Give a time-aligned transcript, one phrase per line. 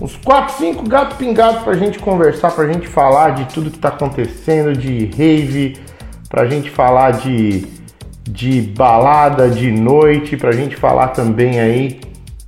[0.00, 3.88] uns 4, 5 gato pingado pra gente conversar, pra gente falar de tudo que tá
[3.88, 5.76] acontecendo, de rave,
[6.28, 7.66] pra gente falar de,
[8.24, 12.00] de balada de noite, pra gente falar também aí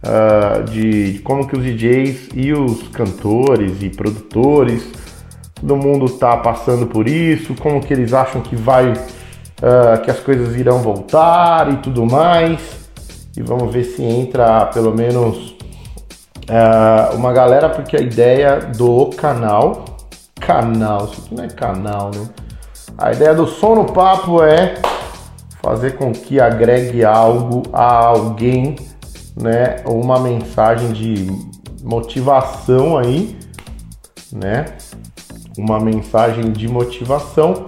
[0.02, 4.90] uh, de, de como que os DJs e os cantores e produtores,
[5.54, 10.20] todo mundo tá passando por isso, como que eles acham que vai, uh, que as
[10.20, 12.82] coisas irão voltar e tudo mais.
[13.34, 15.51] E vamos ver se entra pelo menos
[16.48, 19.84] uh, uma galera, porque a ideia do canal,
[20.40, 22.28] canal, isso aqui não é canal, né?
[22.98, 24.74] A ideia do som no papo é
[25.62, 28.76] fazer com que agregue algo a alguém,
[29.40, 29.76] né?
[29.86, 31.26] Uma mensagem de
[31.82, 33.38] motivação aí,
[34.32, 34.66] né?
[35.56, 37.66] Uma mensagem de motivação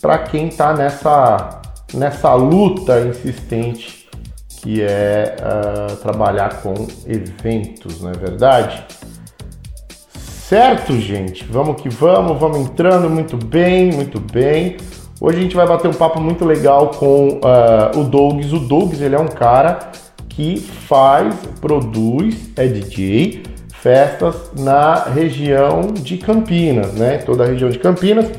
[0.00, 1.60] para quem tá nessa
[1.94, 4.01] nessa luta insistente
[4.62, 6.72] que é uh, trabalhar com
[7.06, 8.84] eventos, não é verdade?
[10.14, 11.44] Certo, gente?
[11.50, 14.76] Vamos que vamos, vamos entrando muito bem, muito bem.
[15.20, 18.52] Hoje a gente vai bater um papo muito legal com uh, o Douglas.
[18.52, 19.90] O Douglas ele é um cara
[20.28, 23.42] que faz, produz, é DJ,
[23.80, 27.18] festas na região de Campinas, né?
[27.18, 28.30] Toda a região de Campinas.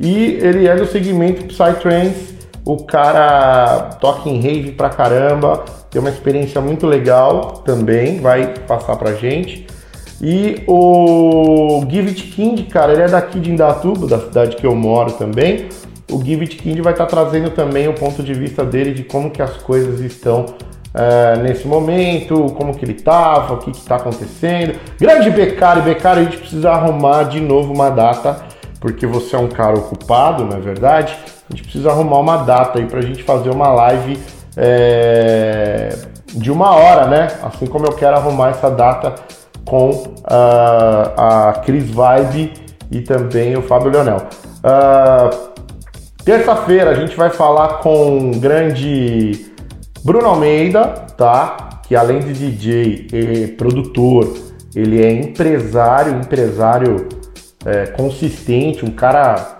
[0.00, 2.37] E ele é do segmento Psytrance
[2.68, 8.94] o cara toca em rave pra caramba, tem uma experiência muito legal também, vai passar
[8.96, 9.66] pra gente.
[10.20, 14.74] E o Give It King, cara, ele é daqui de Indatuba, da cidade que eu
[14.74, 15.70] moro também.
[16.12, 19.02] O Give It King vai estar tá trazendo também o ponto de vista dele de
[19.02, 23.80] como que as coisas estão uh, nesse momento, como que ele tava, o que que
[23.80, 24.78] tá acontecendo.
[25.00, 28.44] Grande Becari, Becari, a gente precisa arrumar de novo uma data,
[28.80, 31.16] porque você é um cara ocupado, não é verdade?
[31.50, 34.18] A gente precisa arrumar uma data aí pra gente fazer uma live
[34.56, 35.96] é,
[36.34, 37.28] de uma hora, né?
[37.42, 39.14] Assim como eu quero arrumar essa data
[39.64, 42.52] com uh, a Cris Vibe
[42.90, 44.18] e também o Fábio Leonel.
[44.58, 45.48] Uh,
[46.28, 49.46] Terça-feira a gente vai falar com o grande
[50.04, 50.84] Bruno Almeida,
[51.16, 51.80] tá?
[51.88, 54.36] Que além de DJ e produtor,
[54.76, 57.08] ele é empresário, empresário
[57.68, 59.58] é, consistente, um cara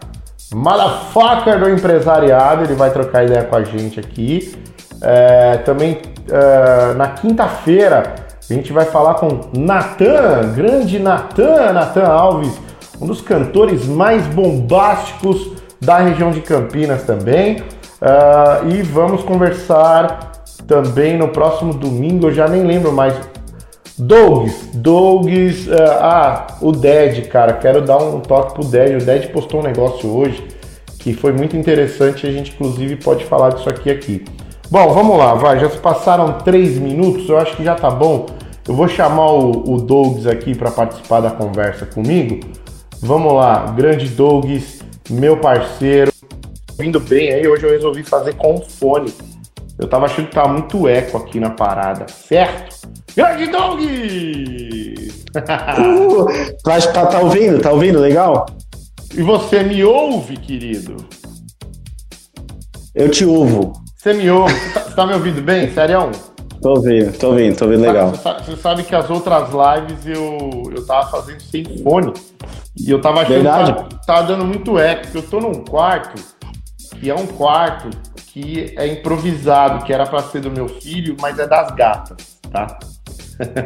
[0.53, 4.57] Motherfucker do empresariado, ele vai trocar ideia com a gente aqui.
[5.03, 8.15] É, também é, na quinta-feira
[8.49, 12.59] a gente vai falar com Natan, grande Natan, Natan Alves,
[12.99, 17.63] um dos cantores mais bombásticos da região de Campinas também.
[18.01, 20.33] Uh, e vamos conversar
[20.67, 23.15] também no próximo domingo, eu já nem lembro mais
[23.99, 29.03] Dogs, Dogs, uh, ah, o Dead, cara, quero dar um toque pro Dead.
[29.03, 30.47] O Dead postou um negócio hoje
[31.01, 32.27] que foi muito interessante.
[32.27, 34.25] A gente, inclusive, pode falar disso aqui aqui.
[34.71, 35.59] Bom, vamos lá, vai.
[35.59, 38.27] Já se passaram três minutos, eu acho que já tá bom.
[38.69, 42.39] Eu vou chamar o, o Dogs aqui para participar da conversa comigo.
[43.01, 46.13] Vamos lá, grande Dogs, meu parceiro.
[46.79, 49.13] Vindo bem aí, hoje eu resolvi fazer com fone.
[49.77, 52.78] Eu tava achando que tava muito eco aqui na parada, certo?
[53.19, 53.81] Grande Doug!
[55.81, 56.29] uh,
[56.63, 57.59] tá, tá ouvindo?
[57.61, 57.99] Tá ouvindo?
[57.99, 58.47] Legal?
[59.13, 61.05] E você me ouve, querido?
[62.95, 63.73] Eu te ouvo.
[63.97, 64.55] Você me ouve?
[64.55, 65.69] Você tá, tá me ouvindo bem?
[65.73, 66.13] Sério?
[66.63, 68.11] Tô ouvindo, tô ouvindo, tô ouvindo legal.
[68.11, 72.13] Você sabe, você sabe, que as outras lives eu, eu tava fazendo sem fone.
[72.79, 73.73] E eu tava achando Verdade.
[73.73, 76.23] que tava, tava dando muito eco, porque eu tô num quarto,
[77.01, 77.91] que é um quarto
[78.29, 82.79] que é improvisado, que era para ser do meu filho, mas é das gatas, tá?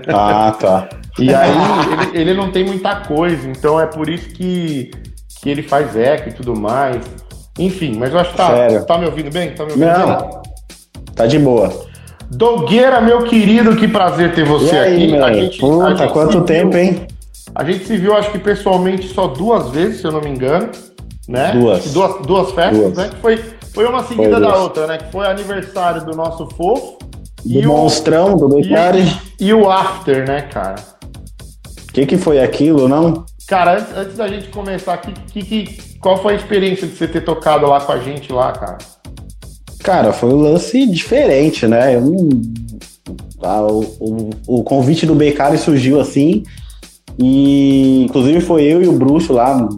[0.09, 0.89] Ah, tá.
[1.19, 1.51] e aí
[2.13, 4.91] ele, ele, não tem muita coisa, então é por isso que,
[5.41, 7.03] que ele faz eco e tudo mais.
[7.59, 8.87] Enfim, mas eu acho que tá, Sério?
[8.87, 9.55] tá me ouvindo bem?
[9.55, 10.41] Tá me ouvindo não, bem?
[11.15, 11.87] tá de boa.
[12.31, 15.23] Dogueira, meu querido, que prazer ter você aí, aqui.
[15.23, 17.07] A gente, Puta, a gente quanto tempo, viu, hein?
[17.55, 20.71] A gente se viu, acho que pessoalmente, só duas vezes, se eu não me engano.
[21.29, 21.53] Né?
[21.53, 21.93] Duas.
[21.93, 22.97] Duas, duas festas, duas.
[22.97, 23.11] né?
[23.11, 23.37] Que foi,
[23.75, 24.99] foi uma seguida foi da outra, né?
[24.99, 26.97] Que foi aniversário do nosso fofo
[27.45, 29.03] do e monstrão, o, do Becari.
[29.39, 30.77] E, e, o after, né, cara?
[31.89, 33.25] O que, que foi aquilo, não?
[33.47, 37.07] Cara, antes, antes da gente começar, que, que, que, qual foi a experiência de você
[37.07, 38.79] ter tocado lá com a gente lá, cara?
[39.83, 41.97] Cara, foi um lance diferente, né?
[41.97, 42.29] Eu não...
[43.43, 46.45] ah, o, o, o, convite do Becari surgiu assim.
[47.19, 49.69] E inclusive foi eu e o Bruxo lá.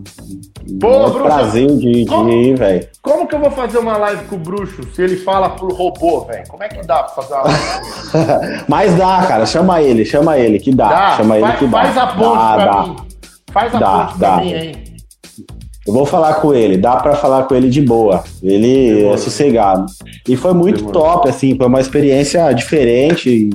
[0.81, 2.94] Pô, é Bruxo, prazer de, de ir, velho.
[3.05, 6.21] Como que eu vou fazer uma live com o Bruxo se ele fala por robô,
[6.25, 6.49] velho?
[6.49, 8.65] Como é que dá pra fazer uma live?
[8.67, 9.45] Mas dá, cara.
[9.45, 10.89] Chama ele, chama ele, que dá.
[10.89, 11.17] dá.
[11.19, 11.83] Chama faz, ele que dá.
[11.83, 12.83] Faz a ponte dá, pra dá.
[12.83, 12.97] mim.
[13.53, 14.85] Faz a dá, ponte pra mim aí.
[15.87, 18.25] Eu vou falar com ele, dá para falar com ele de boa.
[18.43, 19.15] Ele Demorou.
[19.15, 19.85] é sossegado.
[20.27, 21.03] E foi muito Demorou.
[21.03, 23.51] top, assim, foi uma experiência diferente.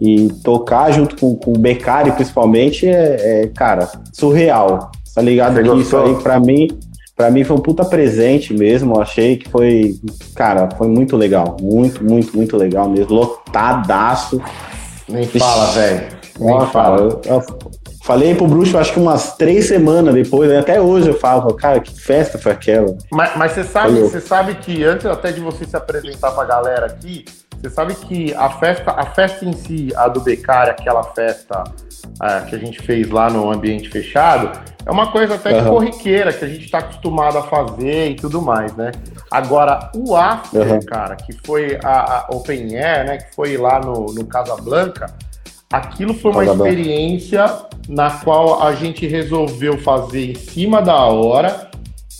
[0.00, 4.92] E tocar junto com, com o Beccari, principalmente, é, é, cara, surreal.
[5.12, 5.60] Tá ligado?
[5.60, 6.68] Que isso aí, pra mim,
[7.16, 8.94] pra mim foi um puta presente mesmo.
[8.94, 9.94] Eu achei que foi,
[10.34, 11.56] cara, foi muito legal.
[11.60, 13.14] Muito, muito, muito legal mesmo.
[13.14, 14.40] Lotadaço.
[15.08, 16.06] Nem fala, velho.
[16.40, 17.00] Nem fala.
[17.00, 17.44] Eu, eu
[18.04, 20.58] falei pro Bruxo, acho que umas três semanas depois, né?
[20.58, 22.96] até hoje eu falo, cara, que festa foi aquela.
[23.10, 26.86] Mas, mas você sabe, você sabe que antes até de você se apresentar pra galera
[26.86, 27.24] aqui,
[27.64, 32.46] você sabe que a festa, a festa em si, a do Becari, aquela festa uh,
[32.46, 35.70] que a gente fez lá no ambiente fechado, é uma coisa até uhum.
[35.70, 38.92] corriqueira, que a gente está acostumado a fazer e tudo mais, né?
[39.30, 40.80] Agora, o After, uhum.
[40.80, 43.16] cara, que foi a, a, Open Air, né?
[43.16, 45.06] Que foi lá no, no Casablanca,
[45.72, 47.46] aquilo foi uma experiência
[47.88, 51.70] na qual a gente resolveu fazer em cima da hora,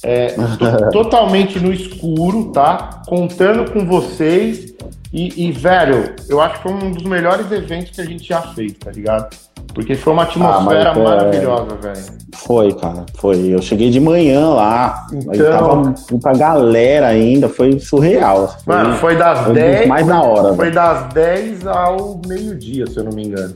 [0.03, 0.35] é,
[0.91, 3.03] totalmente no escuro, tá?
[3.07, 4.75] Contando com vocês
[5.15, 8.43] e, e, velho, eu acho que foi um dos melhores eventos que a gente já
[8.43, 9.29] fez, tá ligado?
[9.73, 12.05] Porque foi uma atmosfera ah, maravilhosa, velho.
[12.35, 13.55] Foi, cara, foi.
[13.55, 15.83] Eu cheguei de manhã lá, então...
[15.83, 18.57] tava pra galera ainda, foi surreal.
[18.65, 19.89] Foi, Mano, foi das foi 10.
[19.89, 20.55] Mais da hora.
[20.55, 20.75] Foi véio.
[20.75, 23.55] das 10 ao meio-dia, se eu não me engano.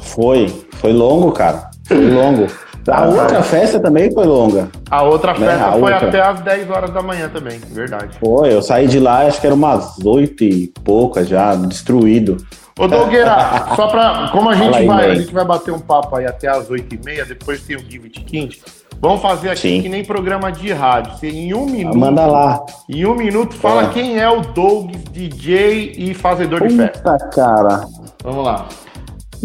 [0.00, 1.68] foi, foi longo, cara.
[1.86, 2.46] Foi longo.
[2.88, 4.68] A outra festa também foi longa.
[4.90, 5.46] A outra né?
[5.46, 6.08] festa a foi outra.
[6.08, 8.18] até as 10 horas da manhã também, verdade.
[8.18, 12.36] Foi, eu saí de lá, acho que era umas 8 e poucas já, destruído.
[12.78, 14.28] Ô Dogueira, só pra.
[14.32, 16.94] Como a gente, aí, vai, a gente vai bater um papo aí até as 8
[16.94, 18.62] e meia, depois tem o Give It Quinte.
[19.00, 19.82] Vamos fazer aqui Sim.
[19.82, 21.12] que nem programa de rádio.
[21.12, 21.96] Você, em um minuto.
[21.96, 22.64] Manda lá.
[22.88, 23.88] Em um minuto, fala é.
[23.88, 27.18] quem é o Doug, DJ e fazedor Puta de festa.
[27.34, 27.86] cara.
[28.22, 28.66] Vamos lá.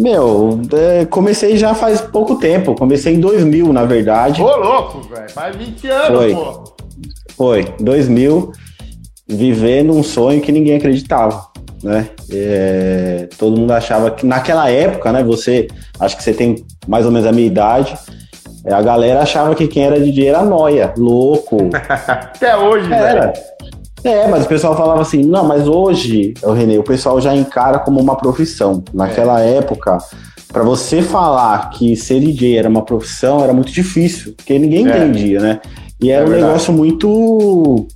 [0.00, 2.74] Meu, é, comecei já faz pouco tempo.
[2.74, 4.40] Comecei em 2000, na verdade.
[4.40, 5.30] Ô, louco, velho.
[5.30, 6.34] Faz 20 anos, Foi.
[6.34, 6.74] pô.
[7.36, 8.50] Foi, 2000.
[9.28, 11.46] Vivendo um sonho que ninguém acreditava,
[11.84, 12.08] né?
[12.32, 15.22] É, todo mundo achava que naquela época, né?
[15.22, 15.68] Você,
[16.00, 17.96] acho que você tem mais ou menos a minha idade.
[18.64, 21.58] É, a galera achava que quem era DJ era noia, louco.
[22.08, 23.32] Até hoje, era.
[23.32, 23.69] Véio.
[24.02, 27.78] É, mas o pessoal falava assim, não, mas hoje, o Renê, o pessoal já encara
[27.78, 28.82] como uma profissão.
[28.94, 29.56] Naquela é.
[29.56, 29.98] época,
[30.52, 34.96] para você falar que ser DJ era uma profissão, era muito difícil, porque ninguém é.
[34.96, 35.60] entendia, né?
[36.00, 36.52] E era é um verdade.
[36.52, 37.86] negócio muito.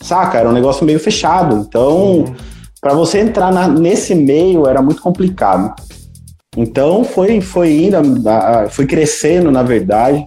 [0.00, 0.38] Saca?
[0.38, 1.64] Era um negócio meio fechado.
[1.66, 2.34] Então, uhum.
[2.80, 5.74] para você entrar na, nesse meio era muito complicado.
[6.56, 7.96] Então foi, foi indo,
[8.70, 10.26] foi crescendo, na verdade.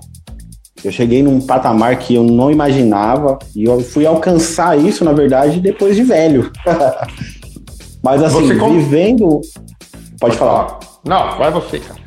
[0.83, 5.59] Eu cheguei num patamar que eu não imaginava e eu fui alcançar isso, na verdade,
[5.59, 6.51] depois de velho.
[8.03, 8.73] Mas assim, com...
[8.73, 9.27] vivendo.
[9.27, 10.67] Pode, Pode falar.
[10.67, 10.79] falar.
[11.05, 11.99] Não, vai você, cara.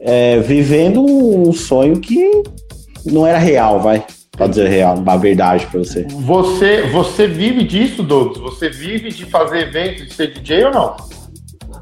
[0.00, 2.42] É, vivendo um sonho que
[3.04, 4.04] não era real, vai.
[4.32, 6.06] Pra dizer real, uma verdade pra você.
[6.10, 8.38] Você, você vive disso, Douglas?
[8.38, 10.96] Você vive de fazer eventos de ser DJ ou não?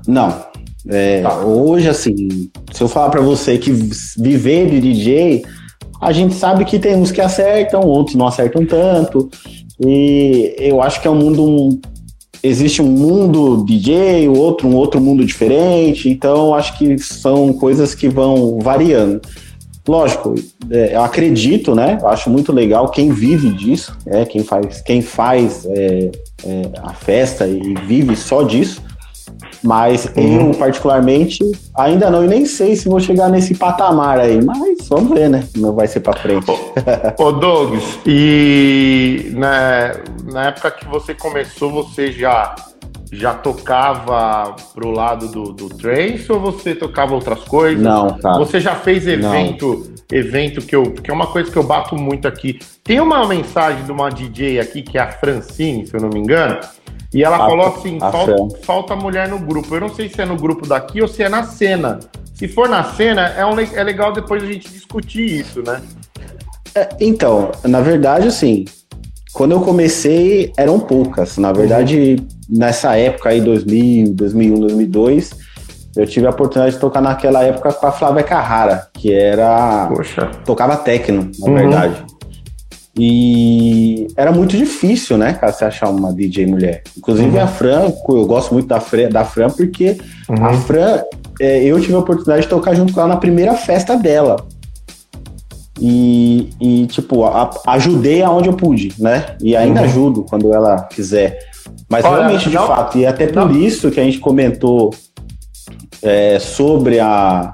[0.06, 0.46] Não.
[0.88, 1.38] É, tá.
[1.40, 3.72] Hoje, assim, se eu falar pra você que
[4.16, 5.44] viver de DJ
[6.04, 9.30] a gente sabe que tem uns que acertam, outros não acertam tanto.
[9.80, 11.80] E eu acho que é um mundo.
[12.42, 16.10] existe um mundo DJ, outro um outro mundo diferente.
[16.10, 19.22] Então acho que são coisas que vão variando.
[19.88, 20.34] Lógico,
[20.70, 21.98] é, eu acredito, né?
[22.00, 26.10] Eu acho muito legal quem vive disso, é quem faz, quem faz é,
[26.44, 28.82] é, a festa e vive só disso.
[29.64, 30.50] Mas uhum.
[30.50, 31.38] eu, particularmente,
[31.74, 35.42] ainda não, e nem sei se vou chegar nesse patamar aí, mas vamos ver, né?
[35.56, 36.44] Não vai ser para frente.
[37.18, 39.94] Ô, Douglas, e na,
[40.30, 42.54] na época que você começou, você já
[43.10, 47.80] já tocava pro lado do, do trance ou você tocava outras coisas?
[47.80, 48.38] Não, cara.
[48.38, 50.18] Você já fez evento, não.
[50.18, 52.58] evento que eu, que é uma coisa que eu bato muito aqui.
[52.82, 56.18] Tem uma mensagem de uma DJ aqui que é a Francine, se eu não me
[56.18, 56.58] engano,
[57.14, 59.74] e ela a, falou assim: falta, falta, mulher no grupo.
[59.74, 62.00] Eu não sei se é no grupo daqui ou se é na cena.
[62.34, 65.80] Se for na cena, é, um, é legal depois a gente discutir isso, né?
[66.74, 68.64] É, então, na verdade, assim,
[69.32, 71.38] quando eu comecei, eram poucas.
[71.38, 72.26] Na verdade, uhum.
[72.58, 75.30] nessa época aí, 2000, 2001, 2002,
[75.96, 79.86] eu tive a oportunidade de tocar naquela época com a Flávia Carrara, que era.
[79.86, 80.30] Poxa.
[80.44, 81.54] Tocava techno, na uhum.
[81.54, 82.04] verdade.
[82.96, 86.82] E era muito difícil, né, cara, você achar uma DJ mulher.
[86.96, 87.42] Inclusive uhum.
[87.42, 89.98] a Fran, eu gosto muito da Fran, da Fran porque
[90.28, 90.44] uhum.
[90.44, 91.02] a Fran,
[91.40, 94.36] é, eu tive a oportunidade de tocar junto com ela na primeira festa dela.
[95.80, 99.36] E, e tipo, a, ajudei aonde eu pude, né?
[99.40, 99.86] E ainda uhum.
[99.86, 101.40] ajudo quando ela quiser.
[101.88, 103.56] Mas Olha, realmente, de não, fato, e até por não.
[103.56, 104.94] isso que a gente comentou
[106.00, 107.52] é, sobre a,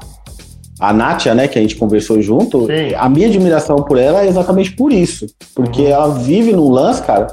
[0.80, 2.94] a Nátia, né, que a gente conversou junto, Sim.
[2.96, 5.26] a minha admiração por ela é exatamente por isso.
[5.54, 5.88] Porque uhum.
[5.88, 7.26] ela vive num lance, cara,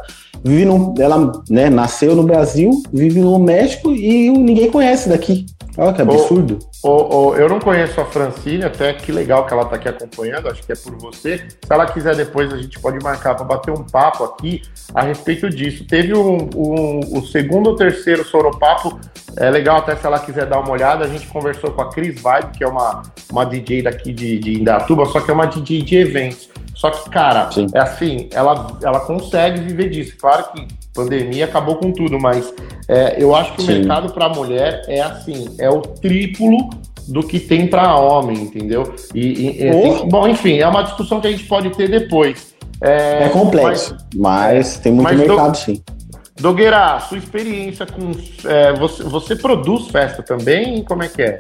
[0.43, 5.45] vive no, ela né, nasceu no Brasil, vive no México e ninguém conhece daqui.
[5.77, 6.59] Olha que absurdo.
[6.83, 10.47] O, o, eu não conheço a Francine, até que legal que ela está aqui acompanhando,
[10.47, 11.39] acho que é por você.
[11.39, 14.61] Se ela quiser depois, a gente pode marcar para bater um papo aqui
[14.93, 15.85] a respeito disso.
[15.85, 18.99] Teve um, um, o segundo ou terceiro Soropapo,
[19.37, 21.05] é legal até se ela quiser dar uma olhada.
[21.05, 24.59] A gente conversou com a Cris Vibe, que é uma, uma DJ daqui de, de
[24.59, 26.49] Indatuba, só que é uma DJ de eventos.
[26.77, 27.65] Só que, cara, Sim.
[27.73, 30.15] é assim, ela, ela consegue viver disso.
[30.15, 32.53] Claro que pandemia acabou com tudo, mas
[32.87, 33.73] é, eu acho que Sim.
[33.73, 36.69] o mercado para mulher é assim, é o triplo
[37.07, 38.93] do que tem para homem, entendeu?
[39.13, 39.81] E, e oh.
[39.81, 42.55] tem, bom, enfim, é uma discussão que a gente pode ter depois.
[42.81, 45.81] É, é complexo, mas, mas, tem muito mercado, do, sim.
[46.39, 48.11] Dogueira, sua experiência com.
[48.47, 50.83] É, você, você produz festa também?
[50.83, 51.37] Como é que é?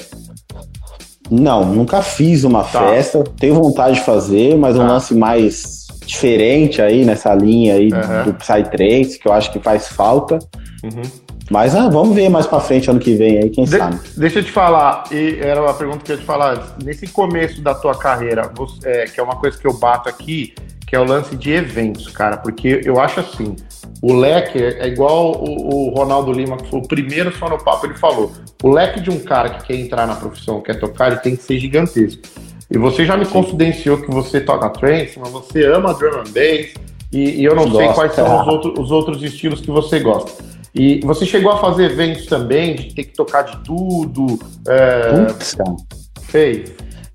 [1.29, 2.79] Não, nunca fiz uma tá.
[2.79, 3.23] festa.
[3.39, 4.83] Tenho vontade de fazer, mas tá.
[4.83, 8.23] um lance mais diferente aí nessa linha aí uhum.
[8.25, 10.39] do Psytrance, que eu acho que faz falta.
[10.83, 11.26] Uhum.
[11.49, 13.99] Mas ah, vamos ver mais pra frente ano que vem aí, quem de sabe.
[14.17, 17.61] Deixa eu te falar, e era uma pergunta que eu ia te falar, nesse começo
[17.61, 20.53] da tua carreira, você, é, que é uma coisa que eu bato aqui,
[20.85, 23.55] que é o lance de eventos, cara, porque eu acho assim,
[24.01, 27.85] o leque é igual o, o Ronaldo Lima, que foi o primeiro só no papo,
[27.85, 31.21] ele falou, o leque de um cara que quer entrar na profissão, quer tocar, ele
[31.21, 32.21] tem que ser gigantesco.
[32.69, 36.73] E você já me confidenciou que você toca trance, mas você ama drum and bass,
[37.11, 40.43] e, e eu não sei quais são os, outro, os outros estilos que você gosta.
[40.77, 44.39] E você chegou a fazer eventos também, de ter que tocar de tudo?
[44.67, 45.25] É...
[45.25, 45.75] Putz, cara.
[46.21, 46.71] Fez?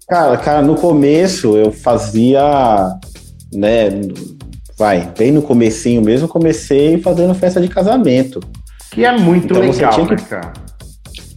[0.09, 2.99] Cara, cara, no começo eu fazia,
[3.55, 3.89] né,
[4.77, 8.41] vai, bem no comecinho mesmo, comecei fazendo festa de casamento.
[8.91, 10.15] Que é muito então, legal, tinha que...
[10.15, 10.53] né, cara?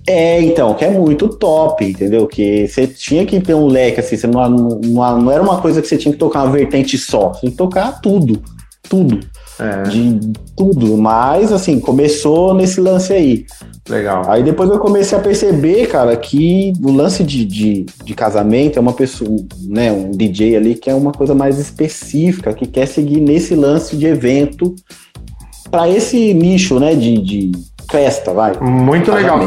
[0.08, 2.28] É, então, que é muito top, entendeu?
[2.28, 5.82] Que você tinha que ter um leque, assim, você não, não, não era uma coisa
[5.82, 8.42] que você tinha que tocar uma vertente só, você tinha que tocar tudo,
[8.90, 9.20] tudo.
[9.60, 9.84] É.
[9.84, 10.20] De
[10.56, 13.46] tudo, mas assim, começou nesse lance aí.
[13.88, 14.24] Legal.
[14.28, 18.82] Aí depois eu comecei a perceber, cara, que o lance de, de, de casamento é
[18.82, 19.30] uma pessoa,
[19.68, 23.96] né, um DJ ali que é uma coisa mais específica, que quer seguir nesse lance
[23.96, 24.76] de evento
[25.70, 27.52] para esse nicho, né, de, de
[27.90, 28.60] festa, vai.
[28.60, 29.40] Muito legal.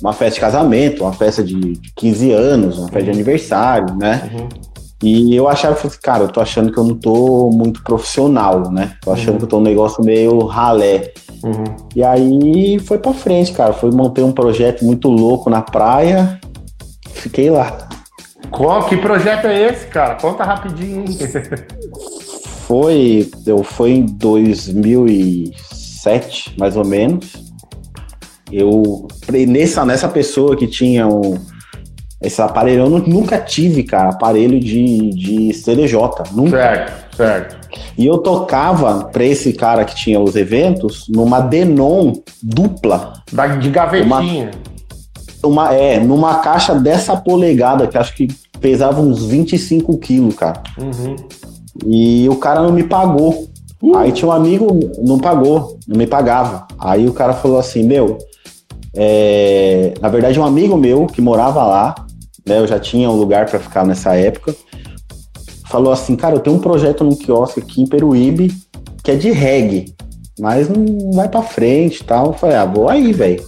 [0.00, 4.30] Uma festa de casamento, uma festa de 15 anos, uma festa de aniversário, né?
[4.34, 4.48] Uhum.
[5.02, 8.92] E eu achava, cara, eu tô achando que eu não tô muito profissional, né?
[9.00, 9.38] Tô achando uhum.
[9.38, 11.12] que eu tô um negócio meio ralé.
[11.42, 11.64] Uhum.
[11.96, 13.72] E aí foi pra frente, cara.
[13.72, 16.38] Foi montei um projeto muito louco na praia.
[17.10, 17.88] Fiquei lá.
[18.50, 20.14] Qual, que projeto é esse, cara?
[20.14, 21.04] Conta rapidinho.
[22.68, 27.42] foi, eu foi em 2007, mais ou menos.
[28.52, 29.08] Eu
[29.48, 31.36] nessa nessa pessoa que tinha um
[32.22, 35.98] esse aparelho eu nunca tive, cara, aparelho de, de CDJ.
[36.32, 36.50] Nunca.
[36.50, 37.68] Certo, certo.
[37.98, 42.12] E eu tocava pra esse cara que tinha os eventos numa Denon
[42.42, 43.14] dupla.
[43.32, 44.50] Da, de gavetinha.
[45.42, 48.28] Uma, uma, é, numa caixa dessa polegada, que acho que
[48.60, 50.62] pesava uns 25 quilos, cara.
[50.78, 51.16] Uhum.
[51.86, 53.48] E o cara não me pagou.
[53.82, 53.96] Uh.
[53.96, 56.68] Aí tinha um amigo, não pagou, não me pagava.
[56.78, 58.16] Aí o cara falou assim: Meu,
[58.94, 59.94] é...
[60.00, 61.94] na verdade, um amigo meu que morava lá
[62.46, 62.58] né?
[62.58, 64.54] Eu já tinha um lugar para ficar nessa época.
[65.68, 68.52] Falou assim, cara, eu tenho um projeto num quiosque aqui em Peruíbe
[69.02, 69.94] que é de reggae,
[70.38, 72.26] mas não vai para frente e tal.
[72.28, 73.44] Eu falei, ah, vou aí, velho.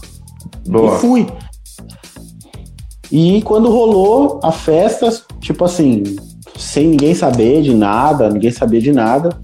[0.66, 1.26] E fui.
[3.12, 5.08] E quando rolou a festa,
[5.40, 6.02] tipo assim,
[6.58, 9.38] sem ninguém saber de nada, ninguém sabia de nada.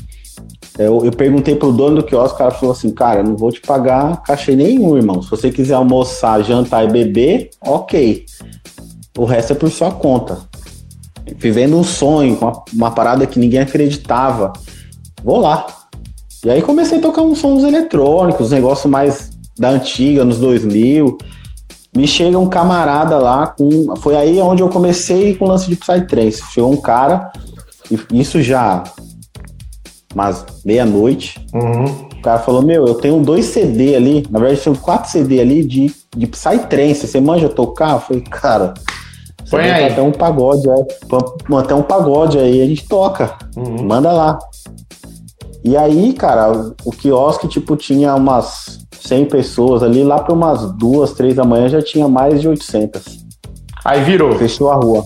[0.76, 3.60] Eu, eu perguntei pro dono do quiosque, o cara falou assim, cara, não vou te
[3.60, 5.22] pagar cachê nenhum, irmão.
[5.22, 8.24] Se você quiser almoçar, jantar e beber, ok
[9.20, 10.38] o resto é por sua conta.
[11.36, 14.50] Vivendo um sonho, uma, uma parada que ninguém acreditava.
[15.22, 15.66] Vou lá.
[16.42, 21.18] E aí comecei a tocar uns sons eletrônicos, negócio mais da antiga, nos 2000.
[21.94, 23.94] Me chega um camarada lá com.
[23.96, 26.42] Foi aí onde eu comecei com o lance de Psytrance.
[26.50, 27.30] Chegou um cara,
[28.10, 28.84] isso já
[30.14, 31.44] mas meia-noite.
[31.52, 31.84] Uhum.
[31.84, 35.64] O cara falou: Meu, eu tenho dois CD ali, na verdade, tenho quatro CD ali
[35.64, 37.06] de, de Psytrance.
[37.06, 37.92] Você manja tocar?
[37.92, 38.74] Eu falei, cara,
[39.50, 39.92] Põe aí.
[39.92, 41.56] Até um pagode, é.
[41.58, 43.36] Até um pagode aí, a gente toca.
[43.56, 43.84] Uhum.
[43.84, 44.38] Manda lá.
[45.64, 51.12] E aí, cara, o quiosque, tipo, tinha umas 100 pessoas ali, lá para umas duas,
[51.12, 53.20] três da manhã já tinha mais de 800.
[53.84, 54.36] Aí virou.
[54.36, 55.04] Fechou a rua.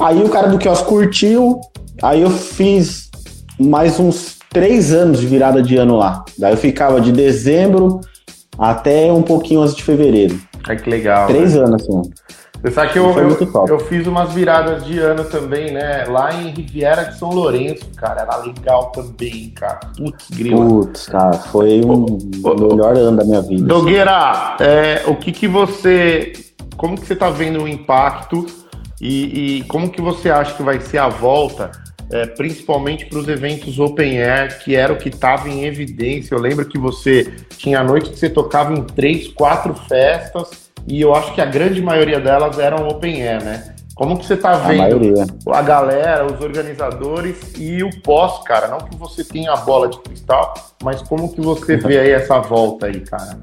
[0.00, 1.60] Aí o cara do quiosque curtiu,
[2.02, 3.10] aí eu fiz
[3.58, 6.24] mais uns três anos de virada de ano lá.
[6.38, 8.00] Daí eu ficava de dezembro
[8.58, 10.38] até um pouquinho antes de fevereiro.
[10.68, 11.26] Ai, que legal.
[11.26, 11.60] Três né?
[11.60, 12.10] anos, assim.
[12.62, 16.04] Você sabe que eu, eu, eu, fiz umas viradas de ano também, né?
[16.04, 18.20] Lá em Riviera de São Lourenço, cara.
[18.20, 19.80] Era legal também, cara.
[19.96, 20.84] Putz, grilo.
[20.84, 23.64] Putz, cara, foi um o, melhor ano da minha vida.
[23.64, 26.32] Dogueira, é, o que que você...
[26.76, 28.44] Como que você tá vendo o impacto
[29.00, 31.70] e, e como que você acha que vai ser a volta,
[32.10, 36.34] é, principalmente para os eventos open air, que era o que estava em evidência?
[36.34, 41.00] Eu lembro que você tinha a noite que você tocava em três, quatro festas e
[41.00, 43.74] eu acho que a grande maioria delas eram open air, né?
[43.94, 45.14] Como que você tá vendo
[45.46, 48.66] a, a, galera, os organizadores e o pós, cara?
[48.66, 52.38] Não que você tenha a bola de cristal, mas como que você vê aí essa
[52.38, 53.38] volta aí, cara?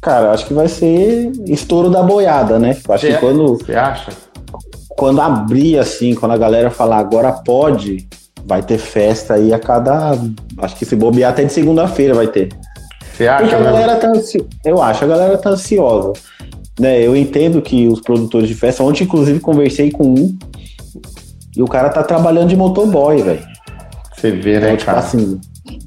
[0.00, 2.70] Cara, acho que vai ser estouro da boiada, né?
[2.88, 3.58] Acho cê, que quando.
[3.58, 4.10] Você acha?
[4.96, 8.08] Quando abrir, assim, quando a galera falar agora pode,
[8.46, 10.18] vai ter festa aí a cada.
[10.58, 12.48] Acho que se bobear até de segunda-feira vai ter.
[13.12, 13.42] Você acha?
[13.42, 14.12] Porque a galera tá.
[14.64, 16.12] Eu acho, a galera tá ansiosa.
[16.80, 20.38] Né, eu entendo que os produtores de festa, ontem inclusive conversei com um
[21.54, 23.44] e o cara tá trabalhando de motoboy, velho.
[24.16, 24.98] Você vê, né, então, tipo cara?
[25.00, 25.38] assim,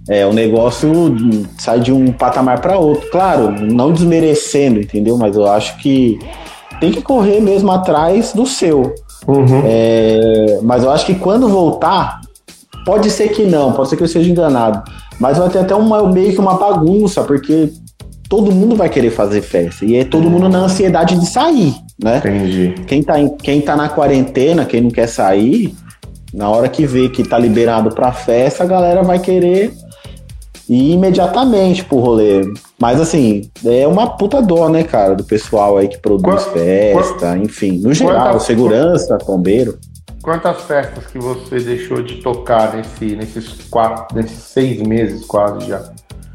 [0.07, 1.15] é, o negócio
[1.57, 3.09] sai de um patamar para outro.
[3.09, 5.17] Claro, não desmerecendo, entendeu?
[5.17, 6.19] Mas eu acho que
[6.79, 8.93] tem que correr mesmo atrás do seu.
[9.27, 9.63] Uhum.
[9.65, 12.21] É, mas eu acho que quando voltar,
[12.85, 14.83] pode ser que não, pode ser que eu seja enganado.
[15.19, 17.71] Mas vai ter até uma, meio que uma bagunça, porque
[18.29, 19.85] todo mundo vai querer fazer festa.
[19.85, 22.17] E é todo mundo na ansiedade de sair, né?
[22.17, 22.75] Entendi.
[22.87, 25.75] Quem tá, em, quem tá na quarentena, quem não quer sair,
[26.33, 29.73] na hora que vê que tá liberado pra festa, a galera vai querer
[30.67, 32.41] ir imediatamente pro rolê.
[32.79, 37.37] Mas assim, é uma puta dó, né, cara, do pessoal aí que produz Qual, festa,
[37.37, 39.77] enfim, no geral, segurança, bombeiro.
[40.25, 45.87] Quantas festas que você deixou de tocar nesse, nesses quatro, nesses seis meses quase já?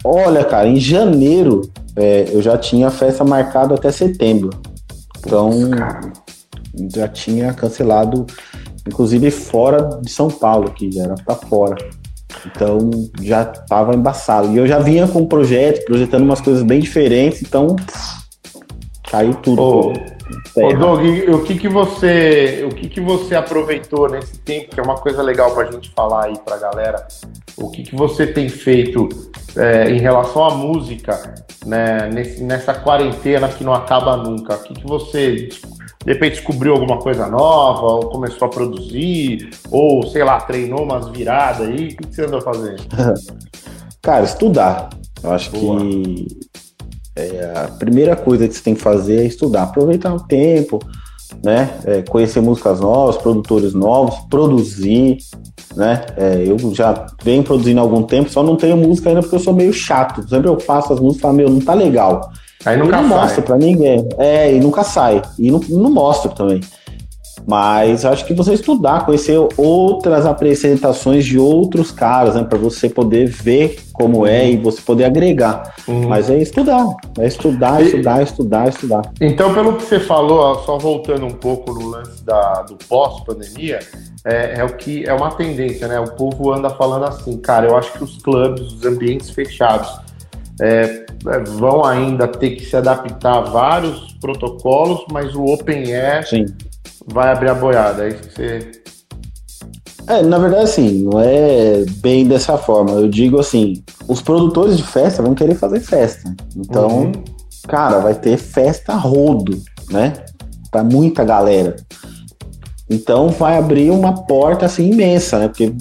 [0.04, 1.62] Olha, cara, em janeiro
[1.96, 4.50] é, eu já tinha festa marcada até setembro.
[5.18, 5.50] Então
[6.94, 8.28] já tinha cancelado,
[8.86, 11.76] inclusive fora de São Paulo, que já era para fora.
[12.46, 14.52] Então já tava embaçado.
[14.52, 17.74] E eu já vinha com um projeto, projetando umas coisas bem diferentes, então
[19.10, 19.62] caiu tudo.
[19.62, 19.92] Oh.
[20.54, 24.82] Ô, Doug, o que que você, o que que você aproveitou nesse tempo, que é
[24.82, 27.08] uma coisa legal para a gente falar aí para a galera,
[27.56, 29.08] o que que você tem feito
[29.56, 31.34] é, em relação à música,
[31.66, 34.54] né, nesse, nessa quarentena que não acaba nunca?
[34.54, 35.48] O que que você,
[36.04, 41.08] de repente, descobriu alguma coisa nova, ou começou a produzir, ou, sei lá, treinou umas
[41.08, 41.88] viradas aí?
[41.88, 42.82] O que, que você andou fazendo?
[44.00, 44.90] Cara, estudar.
[45.22, 45.80] Eu acho Boa.
[45.80, 46.26] que
[47.16, 50.78] é, a primeira coisa que você tem que fazer é estudar, aproveitar o tempo,
[51.44, 51.70] né?
[51.84, 55.18] É, conhecer músicas novas, produtores novos, produzir,
[55.76, 56.04] né?
[56.16, 59.40] É, eu já venho produzindo há algum tempo, só não tenho música ainda porque eu
[59.40, 60.28] sou meio chato.
[60.28, 62.30] Sempre eu faço as músicas e falo, meu, não tá legal.
[62.64, 63.20] Aí nunca eu não sai.
[63.20, 64.08] mostro pra ninguém.
[64.18, 65.22] É, e nunca sai.
[65.38, 66.60] E não, não mostro também.
[67.46, 72.44] Mas acho que você estudar, conhecer outras apresentações de outros caras, né?
[72.44, 75.74] Para você poder ver como é e você poder agregar.
[75.86, 76.08] Uhum.
[76.08, 76.86] Mas é estudar,
[77.18, 79.02] é estudar, estudar, estudar, estudar.
[79.20, 83.80] Então, pelo que você falou, só voltando um pouco no lance da, do pós-pandemia,
[84.24, 85.98] é, é, o que é uma tendência, né?
[86.00, 90.00] O povo anda falando assim, cara, eu acho que os clubes, os ambientes fechados,
[90.60, 96.26] é, é vão ainda ter que se adaptar a vários protocolos, mas o open air
[96.26, 96.46] Sim
[97.12, 98.04] vai abrir a boiada.
[98.04, 98.70] É isso que você.
[100.06, 102.92] É, na verdade, assim, não é bem dessa forma.
[102.92, 106.34] Eu digo assim: os produtores de festa vão querer fazer festa.
[106.56, 107.12] Então, uhum.
[107.68, 110.12] cara, vai ter festa rodo, né?
[110.70, 111.76] Pra muita galera.
[112.88, 115.46] Então vai abrir uma porta assim imensa, né?
[115.46, 115.72] Porque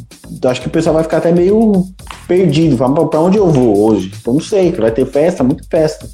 [0.46, 1.84] acho que o pessoal vai ficar até meio
[2.28, 2.78] perdido.
[2.78, 4.12] Pra onde eu vou hoje?
[4.22, 6.08] Então não sei, vai ter festa, muita festa.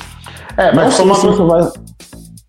[0.56, 1.69] É, mas não sei se isso vai.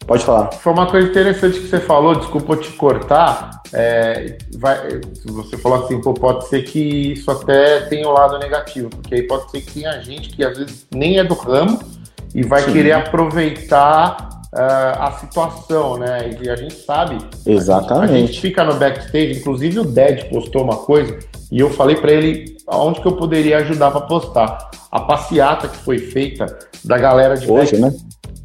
[0.07, 0.53] Pode falar.
[0.53, 3.63] Foi uma coisa interessante que você falou, desculpa te cortar.
[3.73, 8.89] É, vai, você falou assim, pô, pode ser que isso até tenha um lado negativo,
[8.89, 11.81] porque aí pode ser que tenha gente que às vezes nem é do ramo
[12.33, 12.73] e vai Sim.
[12.73, 16.31] querer aproveitar uh, a situação, né?
[16.41, 17.19] E a gente sabe.
[17.45, 18.13] Exatamente.
[18.13, 21.19] A gente, a gente fica no backstage, inclusive o Ded postou uma coisa
[21.51, 24.71] e eu falei para ele aonde que eu poderia ajudar para postar.
[24.91, 26.47] A passeata que foi feita
[26.85, 27.93] da galera de Hoje, né?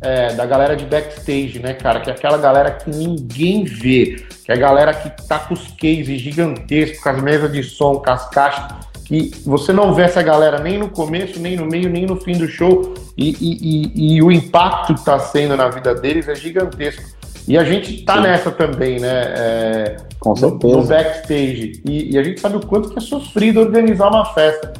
[0.01, 2.01] é, da galera de backstage, né, cara?
[2.01, 5.67] Que é aquela galera que ninguém vê, que é a galera que tá com os
[5.67, 8.65] cases gigantescos, com as mesas de som, com as caixas,
[9.05, 12.33] que você não vê essa galera nem no começo, nem no meio, nem no fim
[12.33, 16.35] do show, e, e, e, e o impacto que tá sendo na vida deles é
[16.35, 17.20] gigantesco.
[17.47, 18.21] E a gente tá Sim.
[18.21, 19.23] nessa também, né?
[19.37, 20.73] É, com certeza.
[20.73, 21.81] No, no backstage.
[21.85, 24.73] E, e, a gente sabe o quanto que é sofrido organizar uma festa.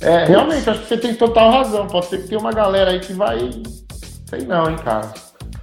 [0.00, 1.86] É, realmente, acho que você tem total razão.
[1.86, 3.50] Pode ser que tenha uma galera aí que vai
[4.28, 5.12] Sei não, hein, cara.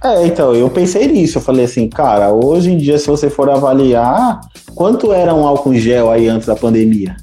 [0.02, 1.38] É, então, eu pensei nisso.
[1.38, 4.40] Eu falei assim, cara, hoje em dia, se você for avaliar,
[4.74, 7.16] quanto era um álcool em gel aí antes da pandemia?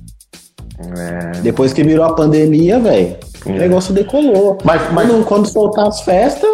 [0.80, 1.42] É.
[1.42, 3.50] Depois que virou a pandemia, velho, é.
[3.50, 4.58] o negócio decolou.
[4.64, 5.10] Mas, mas...
[5.10, 6.49] Quando, quando soltar as festas,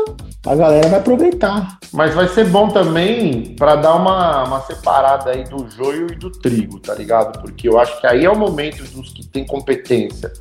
[0.46, 1.80] a galera vai aproveitar.
[1.92, 6.30] Mas vai ser bom também para dar uma, uma separada aí do joio e do
[6.30, 7.42] trigo, tá ligado?
[7.42, 10.32] Porque eu acho que aí é o momento dos que têm competência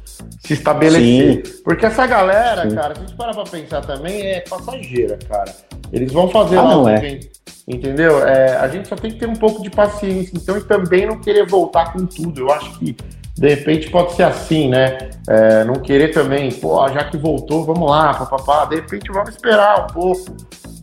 [0.41, 1.47] se estabelecer.
[1.47, 1.63] Sim.
[1.65, 2.77] Porque essa galera, Sim.
[2.77, 5.55] cara, se a gente parar pra pensar também, é passageira, cara.
[5.93, 7.21] Eles vão fazer ah, lá não é.
[7.67, 8.27] entendeu?
[8.27, 11.21] É, a gente só tem que ter um pouco de paciência, então, e também não
[11.21, 12.41] querer voltar com tudo.
[12.41, 12.97] Eu acho que
[13.37, 15.11] de repente pode ser assim, né?
[15.29, 18.65] É, não querer também, pô, já que voltou, vamos lá, papapá.
[18.67, 20.37] De repente vamos esperar um pouco,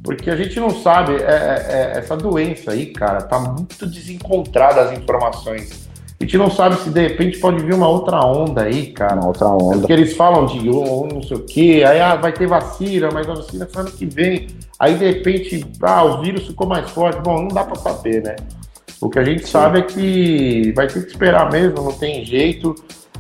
[0.04, 4.82] porque a gente não sabe, é, é, é, essa doença aí, cara, tá muito desencontrada
[4.82, 5.90] as informações.
[6.20, 9.16] A gente não sabe se de repente pode vir uma outra onda aí, cara.
[9.16, 9.80] Uma outra onda.
[9.80, 13.28] Porque eles falam de um, não sei o quê, aí ah, vai ter vacina, mas
[13.28, 14.48] a vacina é ano que vem.
[14.78, 17.20] Aí de repente, ah, o vírus ficou mais forte.
[17.22, 18.36] Bom, não dá para saber, né?
[19.02, 22.76] O que a gente sabe é que vai ter que esperar mesmo, não tem jeito.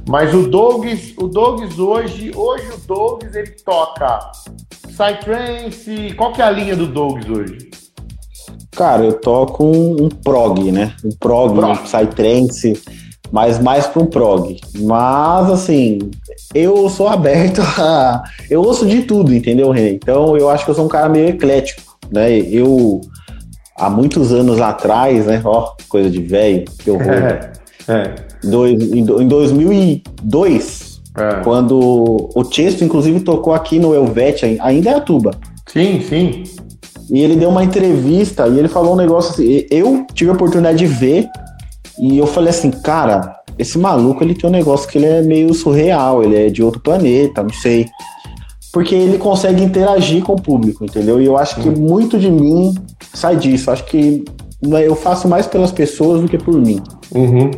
[0.07, 4.31] Mas o Dogs, o Dogs hoje, hoje o Dogs ele toca
[4.87, 6.13] Psytrance.
[6.15, 7.71] Qual que é a linha do Dogs hoje?
[8.71, 10.95] Cara, eu toco um, um prog, né?
[11.03, 11.71] Um prog, prog.
[11.71, 12.81] um Psytrance,
[13.31, 14.59] mas mais para um prog.
[14.79, 15.99] Mas assim,
[16.53, 18.23] eu sou aberto a.
[18.49, 19.91] Eu ouço de tudo, entendeu, René?
[19.91, 22.37] Então eu acho que eu sou um cara meio eclético, né?
[22.37, 23.01] Eu
[23.75, 25.41] há muitos anos atrás, né?
[25.43, 27.11] Ó, coisa de velho, que eu vou.
[27.11, 27.51] É,
[27.87, 28.15] é.
[28.43, 31.43] Dois, em, em 2002, é.
[31.43, 35.31] quando o Chesto, inclusive, tocou aqui no Elvete, ainda é a tuba.
[35.67, 36.43] Sim, sim.
[37.09, 39.65] E ele deu uma entrevista e ele falou um negócio assim.
[39.69, 41.27] Eu tive a oportunidade de ver
[41.99, 45.53] e eu falei assim, cara, esse maluco ele tem um negócio que ele é meio
[45.53, 47.87] surreal, ele é de outro planeta, não sei
[48.71, 51.21] porque ele consegue interagir com o público, entendeu?
[51.21, 51.75] E eu acho que uhum.
[51.75, 52.73] muito de mim
[53.13, 53.69] sai disso.
[53.69, 54.23] Acho que
[54.61, 56.81] né, eu faço mais pelas pessoas do que por mim.
[57.13, 57.51] Uhum.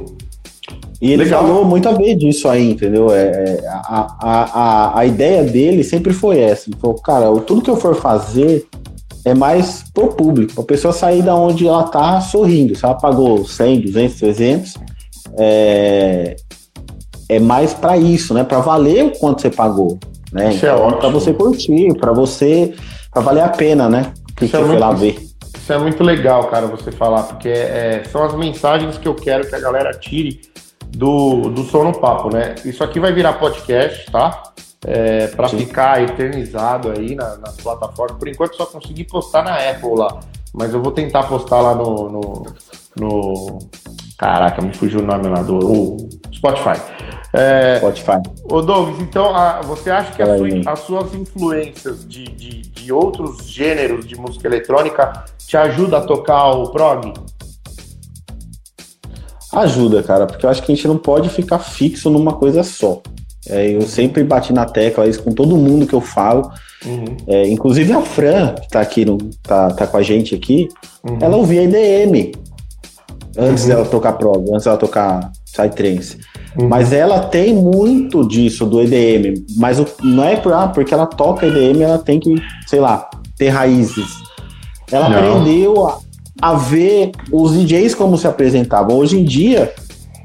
[1.00, 1.44] E ele Legal.
[1.44, 3.12] falou muito a ver disso aí, entendeu?
[3.12, 6.70] É, é, a, a, a, a ideia dele sempre foi essa.
[6.70, 8.66] Ele falou, cara, tudo que eu for fazer
[9.26, 12.76] é mais pro público, a pessoa sair da onde ela tá sorrindo.
[12.76, 14.74] Se ela pagou 100, 200, 300,
[15.38, 16.36] é,
[17.30, 18.44] é mais para isso, né?
[18.44, 20.00] Para valer o quanto você pagou.
[20.34, 20.54] Né?
[20.54, 22.74] Isso é então, é Para você curtir, para você,
[23.12, 24.12] para valer a pena, né?
[24.36, 25.16] Que você é foi lá ver.
[25.56, 29.48] Isso é muito legal, cara, você falar, porque é, são as mensagens que eu quero
[29.48, 30.42] que a galera tire
[30.90, 32.56] do, do som no papo, né?
[32.66, 34.44] Isso aqui vai virar podcast, tá?
[34.86, 38.18] É, para ficar eternizado aí na, nas plataformas.
[38.18, 40.20] Por enquanto só consegui postar na Apple lá,
[40.54, 42.46] mas eu vou tentar postar lá no, no,
[43.00, 43.60] no...
[44.18, 45.98] Caraca, me fugiu o nome lá do
[46.34, 46.80] Spotify.
[47.34, 48.22] É, Spotify.
[48.44, 53.48] Ô Douglas, então a, você acha que sua, as suas influências de, de, de, outros
[53.48, 57.12] gêneros de música eletrônica te ajudam a tocar o prog?
[59.52, 63.02] Ajuda, cara, porque eu acho que a gente não pode ficar fixo numa coisa só.
[63.50, 66.52] É, eu sempre bati na tecla isso com todo mundo que eu falo.
[66.86, 67.18] Uhum.
[67.28, 70.70] É, inclusive a Fran, que tá aqui, no, tá, tá com a gente aqui,
[71.04, 71.18] uhum.
[71.20, 72.32] ela ouvia IDM
[73.38, 73.70] antes uhum.
[73.70, 76.18] dela tocar prog, antes dela tocar Psytrance.
[76.58, 76.68] Uhum.
[76.68, 79.44] Mas ela tem muito disso do EDM.
[79.58, 82.36] Mas o, não é por, ah, porque ela toca EDM, ela tem que,
[82.68, 84.24] sei lá, ter raízes.
[84.92, 85.18] Ela não.
[85.18, 86.00] aprendeu a,
[86.42, 88.98] a, ver os DJs como se apresentavam.
[88.98, 89.74] Hoje em dia,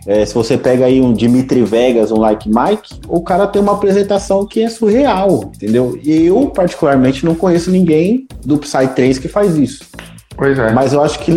[0.06, 3.72] é, se você pega aí um Dimitri Vegas, um Like Mike, o cara tem uma
[3.72, 5.98] apresentação que é surreal, entendeu?
[6.04, 9.84] Eu, particularmente, não conheço ninguém do Psytrance que faz isso.
[10.38, 10.72] Pois é.
[10.72, 11.32] Mas eu acho que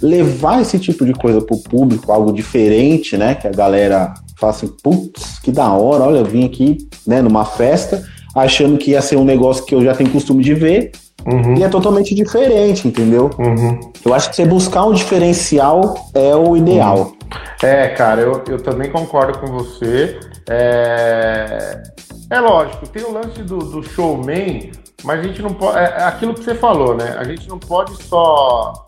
[0.00, 3.34] levar esse tipo de coisa pro público, algo diferente, né?
[3.34, 7.44] Que a galera fala assim, putz, que da hora, olha, eu vim aqui, né, numa
[7.44, 8.04] festa,
[8.34, 10.92] achando que ia ser um negócio que eu já tenho costume de ver,
[11.26, 11.56] uhum.
[11.56, 13.30] e é totalmente diferente, entendeu?
[13.38, 13.80] Uhum.
[14.04, 16.98] Eu acho que você buscar um diferencial é o ideal.
[16.98, 17.16] Uhum.
[17.62, 20.18] É, cara, eu, eu também concordo com você.
[20.48, 21.82] É,
[22.30, 24.70] é lógico, tem o lance do, do showman,
[25.04, 25.78] mas a gente não pode.
[25.78, 27.16] É, é aquilo que você falou, né?
[27.18, 28.86] A gente não pode só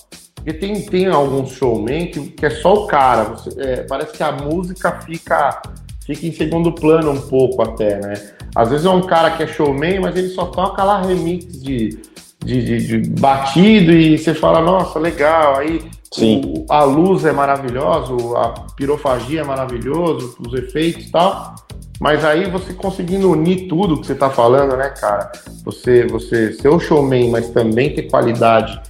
[0.48, 3.24] porque tem, tem alguns showman que, que é só o cara.
[3.24, 5.60] Você, é, parece que a música fica,
[6.06, 8.14] fica em segundo plano um pouco até, né?
[8.54, 12.00] Às vezes é um cara que é showman, mas ele só toca lá remix de,
[12.42, 15.56] de, de, de batido e você fala, nossa, legal.
[15.56, 16.40] Aí Sim.
[16.46, 21.56] O, a luz é maravilhosa, a pirofagia é maravilhoso, os efeitos e tal.
[22.00, 25.32] Mas aí você conseguindo unir tudo que você tá falando, né, cara?
[25.64, 28.80] Você, você ser o showman, mas também ter qualidade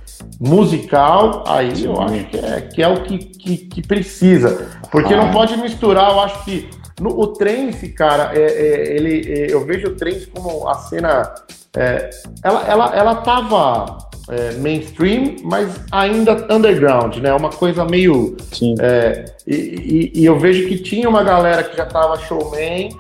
[0.41, 4.69] musical, aí eu acho que é, que é o que, que, que precisa.
[4.91, 5.17] Porque ah.
[5.17, 6.69] não pode misturar, eu acho que
[7.01, 11.35] no, o trance, cara, é, é, ele, é, eu vejo o trance como a cena.
[11.77, 12.11] É,
[12.43, 14.08] ela, ela, ela tava.
[14.29, 17.33] É, mainstream, mas ainda underground, né?
[17.33, 18.37] Uma coisa meio.
[18.81, 22.91] É, e, e, e, eu vejo que tinha uma galera que já tava showman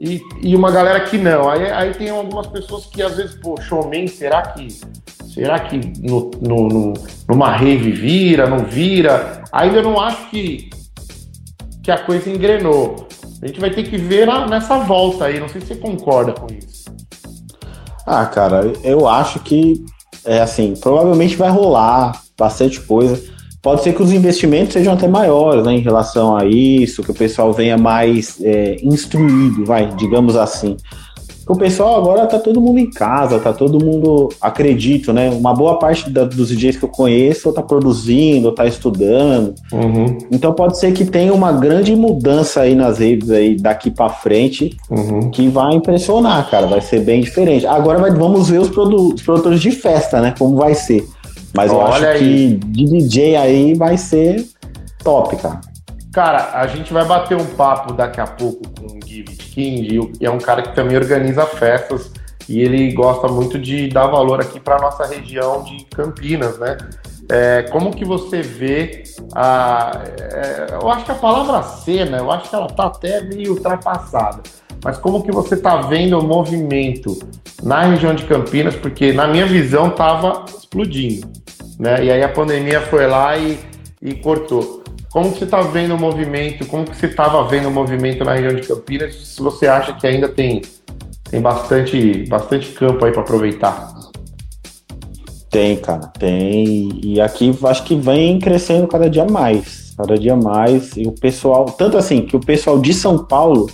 [0.00, 1.48] e, e uma galera que não.
[1.48, 4.68] Aí, aí tem algumas pessoas que às vezes, pô, showman, será que.
[5.32, 6.94] Será que no, no, no,
[7.28, 9.44] numa rave vira, não vira?
[9.52, 10.70] Ainda eu não acho que,
[11.84, 13.06] que a coisa engrenou.
[13.40, 15.38] A gente vai ter que ver na, nessa volta aí.
[15.38, 16.90] Não sei se você concorda com isso.
[18.04, 19.84] Ah, cara, eu acho que
[20.24, 23.20] é assim, provavelmente vai rolar bastante coisa.
[23.62, 27.14] Pode ser que os investimentos sejam até maiores né, em relação a isso, que o
[27.14, 30.76] pessoal venha mais é, instruído, vai, digamos assim.
[31.50, 35.28] O pessoal agora tá todo mundo em casa, tá todo mundo, acredito, né?
[35.30, 39.52] Uma boa parte da, dos DJs que eu conheço ou tá produzindo, ou tá estudando.
[39.72, 40.16] Uhum.
[40.30, 44.76] Então pode ser que tenha uma grande mudança aí nas redes aí daqui para frente
[44.88, 45.28] uhum.
[45.32, 46.68] que vai impressionar, cara.
[46.68, 47.66] Vai ser bem diferente.
[47.66, 50.32] Agora vai, vamos ver os, produ os produtores de festa, né?
[50.38, 51.04] Como vai ser.
[51.52, 52.18] Mas Olha eu acho aí.
[52.20, 54.46] que de DJ aí vai ser
[55.02, 55.60] top, cara.
[56.12, 60.24] Cara, a gente vai bater um papo daqui a pouco com o Give King, e
[60.24, 62.10] é um cara que também organiza festas
[62.48, 66.76] e ele gosta muito de dar valor aqui para nossa região de Campinas, né?
[67.30, 70.02] É, como que você vê a.
[70.18, 74.42] É, eu acho que a palavra cena, eu acho que ela tá até meio ultrapassada.
[74.82, 77.16] Mas como que você tá vendo o movimento
[77.62, 78.74] na região de Campinas?
[78.74, 81.28] Porque na minha visão tava explodindo,
[81.78, 82.04] né?
[82.04, 83.60] E aí a pandemia foi lá e,
[84.02, 84.82] e cortou.
[85.10, 86.64] Como que você está vendo o movimento?
[86.66, 89.14] Como que você estava vendo o movimento na região de Campinas?
[89.14, 90.62] Se você acha que ainda tem,
[91.28, 93.92] tem bastante, bastante campo aí para aproveitar?
[95.50, 96.90] Tem, cara, tem.
[97.02, 99.92] E aqui acho que vem crescendo cada dia mais.
[99.96, 100.96] Cada dia mais.
[100.96, 103.68] E o pessoal, tanto assim, que o pessoal de São Paulo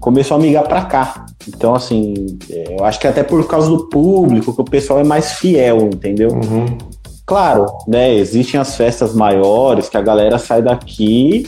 [0.00, 1.26] começou a migrar para cá.
[1.46, 5.04] Então, assim, é, eu acho que até por causa do público, que o pessoal é
[5.04, 6.30] mais fiel, entendeu?
[6.30, 6.76] Uhum.
[7.26, 8.14] Claro, né?
[8.14, 11.46] Existem as festas maiores que a galera sai daqui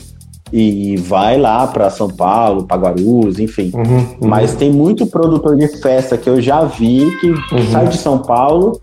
[0.52, 3.72] e vai lá para São Paulo, para Guarulhos, enfim.
[3.74, 4.16] Uhum, uhum.
[4.20, 7.70] Mas tem muito produtor de festa que eu já vi que uhum.
[7.72, 8.80] sai de São Paulo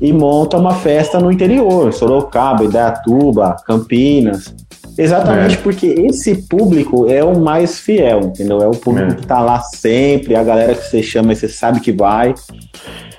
[0.00, 4.54] e monta uma festa no interior, Sorocaba, Idaiatuba, Campinas.
[4.98, 5.60] Exatamente é.
[5.60, 8.62] porque esse público é o mais fiel, entendeu?
[8.62, 9.14] É o público é.
[9.14, 12.34] que tá lá sempre, a galera que você chama e você sabe que vai.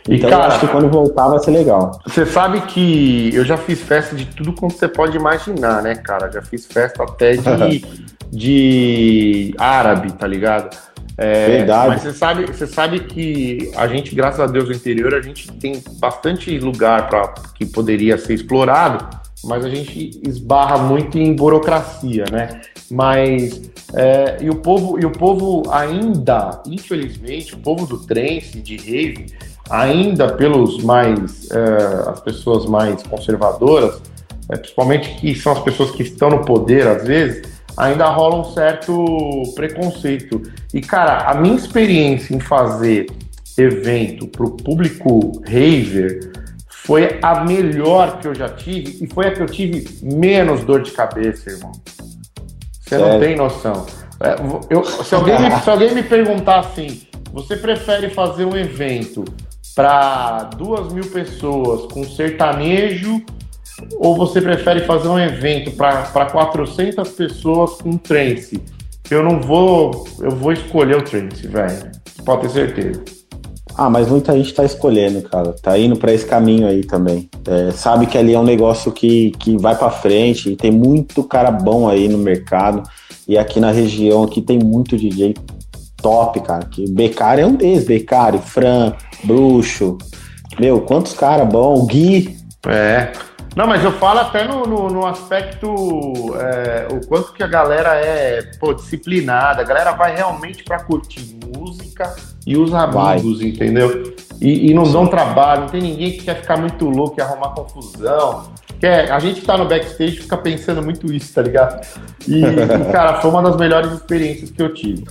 [0.07, 1.99] E, então, cara, acho que quando voltar vai ser legal.
[2.05, 6.31] Você sabe que eu já fiz festa de tudo quanto você pode imaginar, né, cara?
[6.31, 7.85] Já fiz festa até de,
[8.31, 10.75] de árabe, tá ligado?
[11.17, 11.89] É, Verdade.
[11.89, 15.51] Mas você sabe, você sabe que a gente, graças a Deus, no interior, a gente
[15.53, 19.07] tem bastante lugar para que poderia ser explorado,
[19.43, 22.61] mas a gente esbarra muito em burocracia, né?
[22.91, 28.75] Mas é, e o povo e o povo ainda, infelizmente, o povo do trance de
[28.75, 29.27] rave
[29.69, 34.01] ainda pelos mais é, as pessoas mais conservadoras,
[34.49, 37.43] é, principalmente que são as pessoas que estão no poder às vezes,
[37.75, 40.41] ainda rola um certo preconceito.
[40.73, 43.07] E cara, a minha experiência em fazer
[43.57, 46.31] evento para o público raver
[46.69, 50.83] foi a melhor que eu já tive e foi a que eu tive menos dor
[50.83, 51.71] de cabeça, irmão.
[52.81, 53.85] Você não tem noção.
[54.21, 54.35] É,
[54.69, 57.01] eu, se, alguém me, se alguém me perguntar assim,
[57.33, 59.25] você prefere fazer um evento
[59.75, 63.21] para duas mil pessoas com sertanejo
[63.97, 68.61] ou você prefere fazer um evento para 400 pessoas com trance?
[69.11, 71.91] Eu não vou, eu vou escolher o trance, velho.
[72.23, 73.03] Pode ter certeza.
[73.77, 75.53] Ah, mas muita gente tá escolhendo, cara.
[75.61, 77.29] Tá indo para esse caminho aí também.
[77.45, 81.21] É, sabe que ali é um negócio que, que vai para frente e tem muito
[81.23, 82.81] cara bom aí no mercado.
[83.27, 85.35] E aqui na região aqui tem muito DJ
[85.97, 86.65] top, cara.
[86.65, 89.97] Que Becari é um deles, Becari, Fran, Bruxo.
[90.59, 92.37] Meu, quantos caras bom, Gui.
[92.67, 93.11] É.
[93.55, 95.73] Não, mas eu falo até no, no, no aspecto
[96.37, 101.39] é, o quanto que a galera é pô, disciplinada, a galera vai realmente para curtir
[101.55, 102.13] música
[102.45, 103.47] e os amigos, vai.
[103.47, 104.13] entendeu?
[104.41, 107.51] E, e não dão trabalho, não tem ninguém que quer ficar muito louco e arrumar
[107.51, 108.51] confusão.
[108.77, 111.79] Quer, a gente que tá no backstage fica pensando muito isso, tá ligado?
[112.27, 112.55] E, e
[112.91, 115.05] cara, foi uma das melhores experiências que eu tive.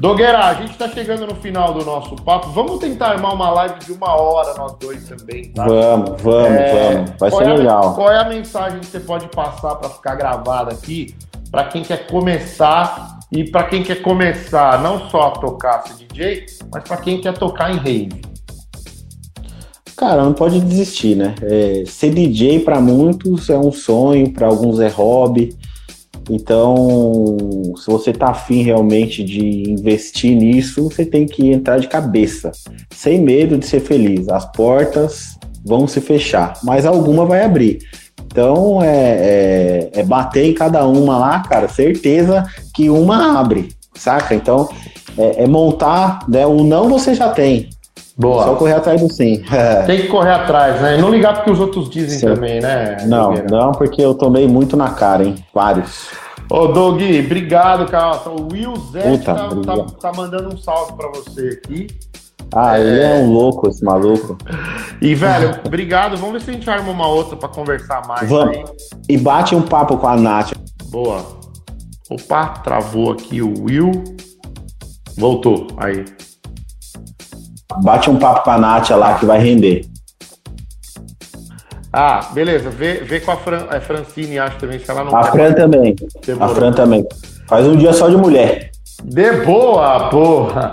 [0.00, 2.48] Dogueira, a gente está chegando no final do nosso papo.
[2.52, 5.66] Vamos tentar armar uma live de uma hora, nós dois também, tá?
[5.66, 7.10] Vamos, vamos, é, vamos.
[7.18, 7.94] Vai ser é legal.
[7.94, 11.14] qual é a mensagem que você pode passar para ficar gravada aqui
[11.50, 16.46] para quem quer começar e para quem quer começar não só a tocar ser DJ,
[16.72, 18.22] mas para quem quer tocar em rave?
[19.98, 21.34] Cara, não pode desistir, né?
[21.42, 25.54] É, ser DJ para muitos é um sonho, para alguns é hobby.
[26.30, 27.36] Então,
[27.76, 32.52] se você tá afim realmente de investir nisso, você tem que entrar de cabeça,
[32.94, 34.28] sem medo de ser feliz.
[34.28, 37.80] As portas vão se fechar, mas alguma vai abrir.
[38.26, 44.32] Então é, é, é, bater em cada uma lá, cara, certeza que uma abre, saca?
[44.32, 44.68] Então
[45.18, 46.46] é, é montar, né?
[46.46, 47.68] O não você já tem.
[48.16, 48.44] Boa.
[48.44, 49.42] Só correr atrás do sim.
[49.86, 50.98] Tem que correr atrás, né?
[50.98, 52.26] E não ligar porque os outros dizem sim.
[52.26, 52.98] também, né?
[53.06, 55.36] Não, não, porque eu tomei muito na cara, hein?
[55.54, 56.08] Vários.
[56.50, 58.28] Ô, Doug, obrigado, cara.
[58.28, 61.86] O Will Zé tá, tá, tá, mandando um salve pra você aqui.
[62.52, 62.80] Ah, é...
[62.80, 64.36] ele é um louco, esse maluco.
[65.00, 66.16] E, velho, obrigado.
[66.16, 68.28] Vamos ver se a gente arma uma outra pra conversar mais.
[68.28, 68.56] Vamos.
[68.56, 68.64] Aí.
[69.08, 70.52] E bate um papo com a Nath.
[70.86, 71.24] Boa.
[72.10, 73.92] Opa, travou aqui o Will.
[75.16, 76.04] Voltou, aí.
[77.78, 79.86] Bate um papo com a Nath lá que vai render.
[81.92, 82.70] Ah, beleza.
[82.70, 85.16] Vê, vê com a Fran, é Francine, acho também, se ela não.
[85.16, 85.96] A Fran também.
[86.24, 86.52] Demorou.
[86.52, 87.06] A Fran também.
[87.48, 88.70] Faz um dia só de mulher.
[89.02, 90.72] De boa, porra.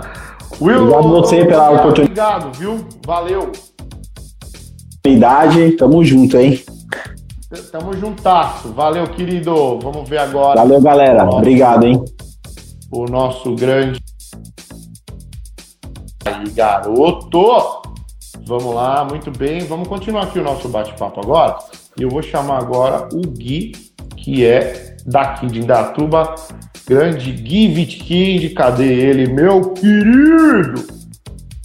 [0.60, 2.46] Will, obrigado você pela oportunidade.
[2.46, 2.86] Obrigado, viu?
[3.04, 3.52] Valeu.
[5.06, 6.60] Idade, tamo junto, hein?
[7.72, 8.72] Tamo juntasso.
[8.72, 9.78] Valeu, querido.
[9.80, 10.60] Vamos ver agora.
[10.60, 11.24] Valeu, galera.
[11.24, 12.04] Obrigado, hein?
[12.92, 14.00] O nosso grande.
[16.28, 17.80] Aí, garoto.
[18.46, 19.60] Vamos lá, muito bem.
[19.60, 21.56] Vamos continuar aqui o nosso bate-papo agora.
[21.98, 23.72] E eu vou chamar agora o Gui,
[24.14, 26.34] que é daqui de Indatuba,
[26.86, 28.52] grande Gui Vitkind.
[28.52, 30.86] Cadê ele, meu querido?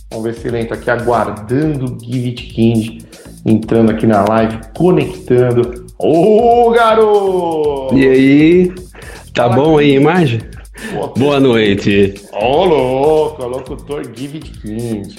[0.09, 3.03] Vamos ver se ele entra aqui aguardando o Gui Vitkind,
[3.45, 5.87] entrando aqui na live, conectando.
[5.99, 7.97] Ô, garoto!
[7.97, 8.75] E aí?
[9.33, 10.39] Tá Fala bom aí a imagem?
[11.17, 12.13] Boa noite.
[12.31, 15.15] Ô, louco, locutor Gui Vitkind.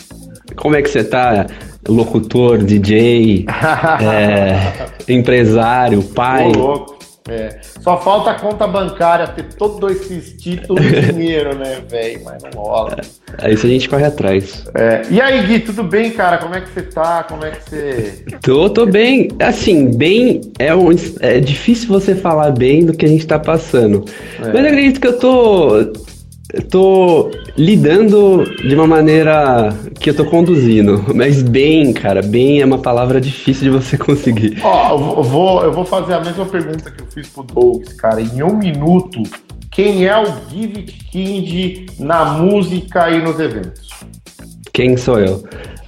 [0.57, 1.47] Como é que você tá?
[1.89, 3.47] Locutor, DJ,
[4.03, 6.49] é, empresário, pai?
[6.49, 6.94] Ô, louco.
[7.29, 7.59] É.
[7.81, 12.21] Só falta a conta bancária ter todos esses títulos e dinheiro, né, velho?
[12.23, 12.99] Mas não rola.
[13.41, 14.65] É, isso a gente corre atrás.
[14.75, 15.03] É.
[15.11, 16.37] E aí, Gui, tudo bem, cara?
[16.37, 17.25] Como é que você tá?
[17.25, 18.25] Como é que você.
[18.43, 19.29] Tô, tô bem.
[19.41, 20.43] Assim, bem.
[20.59, 24.05] É, um, é difícil você falar bem do que a gente tá passando.
[24.39, 24.53] É.
[24.53, 25.93] Mas eu acredito que eu tô
[26.71, 32.79] tô lidando de uma maneira que eu tô conduzindo, mas bem, cara, bem é uma
[32.79, 34.59] palavra difícil de você conseguir.
[34.63, 38.21] Ó, eu vou, eu vou fazer a mesma pergunta que eu fiz pro Douglas, cara.
[38.21, 39.23] Em um minuto,
[39.71, 43.89] quem é o Give It King na música e nos eventos?
[44.73, 45.45] Quem sou eu?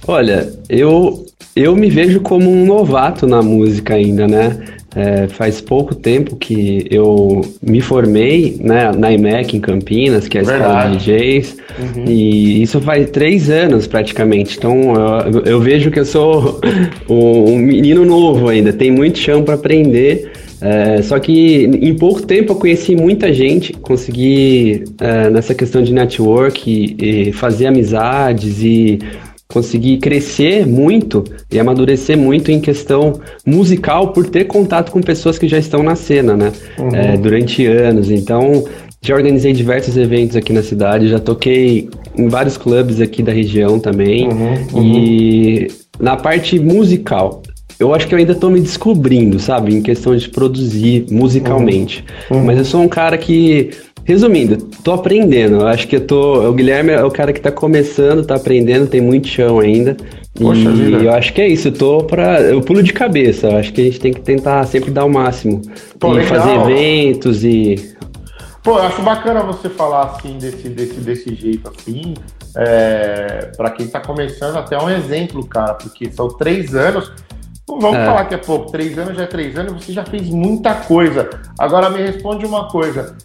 [0.07, 1.25] Olha, eu
[1.57, 4.76] eu me vejo como um novato na música ainda, né?
[4.97, 10.41] É, faz pouco tempo que eu me formei né, na IMEC em Campinas, que é
[10.41, 10.97] a Verdade.
[10.97, 12.05] escola de DJs, uhum.
[12.07, 14.57] e isso faz três anos praticamente.
[14.57, 14.95] Então
[15.31, 16.59] eu, eu vejo que eu sou
[17.07, 20.31] um menino novo ainda, tem muito chão para aprender.
[20.59, 25.93] É, só que em pouco tempo eu conheci muita gente, consegui é, nessa questão de
[25.93, 28.97] network e, e fazer amizades e
[29.47, 35.47] consegui crescer muito e amadurecer muito em questão musical por ter contato com pessoas que
[35.47, 36.51] já estão na cena, né?
[36.77, 36.95] Uhum.
[36.95, 38.11] É, durante anos.
[38.11, 38.65] Então,
[39.01, 43.79] já organizei diversos eventos aqui na cidade, já toquei em vários clubes aqui da região
[43.79, 44.27] também.
[44.27, 44.83] Uhum, uhum.
[44.83, 45.67] E
[45.99, 47.41] na parte musical,
[47.79, 49.73] eu acho que eu ainda estou me descobrindo, sabe?
[49.73, 52.03] Em questão de produzir musicalmente.
[52.29, 52.43] Uhum.
[52.43, 53.69] Mas eu sou um cara que
[54.07, 55.57] Resumindo, tô aprendendo.
[55.57, 56.47] Eu acho que eu tô.
[56.47, 59.97] O Guilherme é o cara que tá começando, tá aprendendo, tem muito chão ainda.
[60.33, 60.97] Poxa e vida.
[61.03, 62.39] eu acho que é isso, eu tô pra.
[62.39, 63.47] Eu pulo de cabeça.
[63.47, 65.61] Eu acho que a gente tem que tentar sempre dar o máximo.
[65.99, 67.75] Pô, e fazer eventos e.
[68.63, 72.13] Pô, eu acho bacana você falar assim, desse, desse, desse jeito assim.
[72.55, 77.11] É, para quem tá começando, até um exemplo, cara, porque são três anos.
[77.67, 78.05] Vamos é.
[78.05, 81.29] falar que é pouco, três anos já é três anos, você já fez muita coisa.
[81.59, 83.17] Agora me responde uma coisa: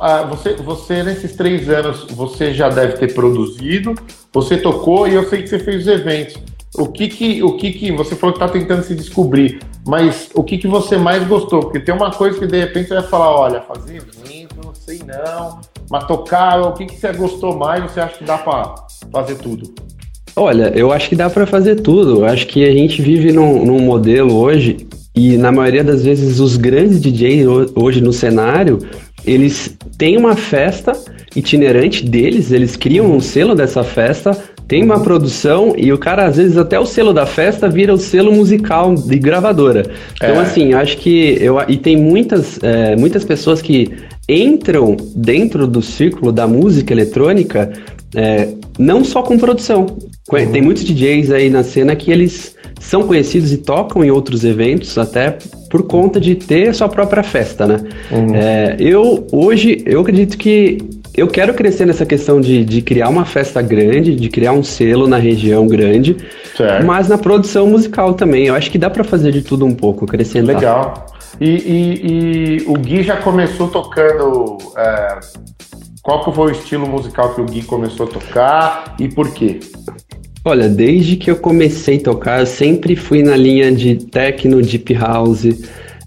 [0.00, 3.94] ah, você, você, nesses três anos, você já deve ter produzido,
[4.32, 6.36] você tocou e eu sei que você fez os eventos.
[6.74, 10.42] O que que, o que, que você falou que está tentando se descobrir, mas o
[10.42, 11.60] que, que você mais gostou?
[11.60, 15.00] Porque tem uma coisa que de repente você vai falar: olha, fazer evento, não sei
[15.06, 17.82] não, mas tocar, o que, que você gostou mais?
[17.84, 18.74] Você acha que dá para
[19.12, 19.74] fazer tudo?
[20.34, 22.20] Olha, eu acho que dá para fazer tudo.
[22.20, 26.40] Eu acho que a gente vive num, num modelo hoje e na maioria das vezes
[26.40, 28.78] os grandes DJs hoje no cenário
[29.26, 30.92] eles têm uma festa
[31.34, 34.36] itinerante deles, eles criam um selo dessa festa,
[34.68, 37.98] tem uma produção e o cara, às vezes, até o selo da festa vira o
[37.98, 39.90] selo musical de gravadora.
[40.16, 40.40] Então, é.
[40.40, 41.36] assim, acho que.
[41.40, 43.92] Eu, e tem muitas, é, muitas pessoas que
[44.28, 47.72] entram dentro do círculo da música eletrônica,
[48.14, 49.86] é, não só com produção.
[50.32, 50.52] Uhum.
[50.52, 54.96] Tem muitos DJs aí na cena que eles são conhecidos e tocam em outros eventos,
[54.96, 55.36] até
[55.72, 57.80] por conta de ter a sua própria festa, né?
[58.10, 58.34] Uhum.
[58.34, 60.76] É, eu, hoje, eu acredito que
[61.16, 65.08] eu quero crescer nessa questão de, de criar uma festa grande, de criar um selo
[65.08, 66.14] na região grande,
[66.54, 66.84] certo.
[66.84, 68.48] mas na produção musical também.
[68.48, 70.48] Eu acho que dá para fazer de tudo um pouco, crescendo.
[70.48, 71.06] Legal.
[71.40, 74.58] E, e, e, o Gui já começou tocando.
[74.76, 75.20] É,
[76.02, 79.58] qual que foi o estilo musical que o Gui começou a tocar e por quê?
[80.44, 84.92] Olha, desde que eu comecei a tocar, eu sempre fui na linha de techno, deep
[84.94, 85.46] house,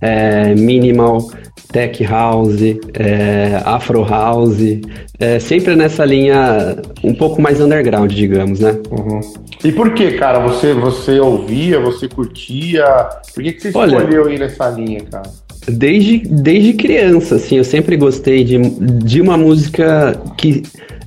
[0.01, 1.29] é, minimal,
[1.71, 2.61] tech house,
[2.93, 4.81] é, afro house,
[5.19, 8.77] é, sempre nessa linha um pouco mais underground, digamos, né?
[8.91, 9.21] Uhum.
[9.63, 10.39] E por que, cara?
[10.39, 12.85] Você, você ouvia, você curtia?
[13.33, 15.31] Por que, que você Olha, escolheu ir nessa linha, cara?
[15.67, 20.61] Desde, desde criança, assim, eu sempre gostei de, de uma música que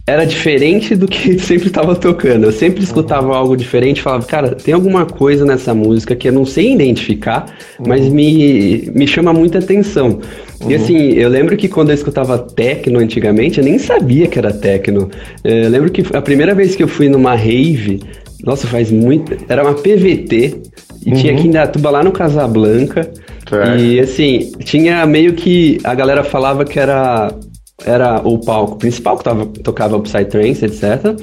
[0.09, 2.45] era diferente do que sempre estava tocando.
[2.45, 3.35] Eu sempre escutava uhum.
[3.35, 7.87] algo diferente, falava, cara, tem alguma coisa nessa música que eu não sei identificar, uhum.
[7.87, 10.21] mas me, me chama muita atenção.
[10.61, 10.71] Uhum.
[10.71, 14.51] E assim, eu lembro que quando eu escutava techno antigamente, eu nem sabia que era
[14.51, 15.11] techno.
[15.45, 18.01] Eu lembro que a primeira vez que eu fui numa rave,
[18.43, 19.37] nossa, faz muito.
[19.47, 20.63] Era uma PVT
[21.05, 21.39] e tinha uhum.
[21.39, 23.11] que ir na tuba lá no Casablanca.
[23.79, 25.79] E assim, tinha meio que.
[25.85, 27.31] A galera falava que era
[27.85, 31.17] era o palco principal, que tava, tocava Psytrance, etc.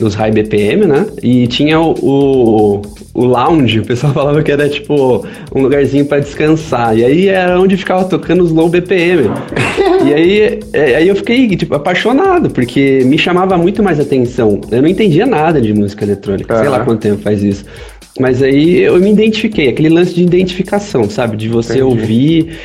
[0.00, 1.06] Os high BPM, né?
[1.22, 2.82] E tinha o, o,
[3.12, 6.96] o, lounge, o pessoal falava que era tipo um lugarzinho para descansar.
[6.96, 9.30] E aí era onde ficava tocando os low BPM.
[10.06, 14.62] e aí, é, aí eu fiquei tipo, apaixonado, porque me chamava muito mais atenção.
[14.70, 16.60] Eu não entendia nada de música eletrônica, uhum.
[16.60, 17.64] sei lá quanto tempo faz isso.
[18.20, 21.36] Mas aí eu me identifiquei, aquele lance de identificação, sabe?
[21.36, 21.82] De você Entendi.
[21.82, 22.58] ouvir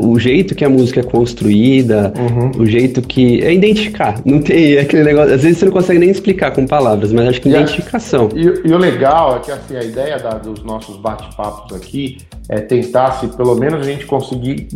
[0.00, 2.62] uh, o jeito que a música é construída, uhum.
[2.62, 3.42] o jeito que.
[3.42, 4.20] É identificar.
[4.24, 5.34] Não tem aquele negócio.
[5.34, 8.28] Às vezes você não consegue nem explicar com palavras, mas acho que e identificação.
[8.32, 12.18] A, e, e, o legal é que assim, a ideia da, dos nossos bate-papos aqui
[12.48, 14.68] é tentar, se pelo menos a gente conseguir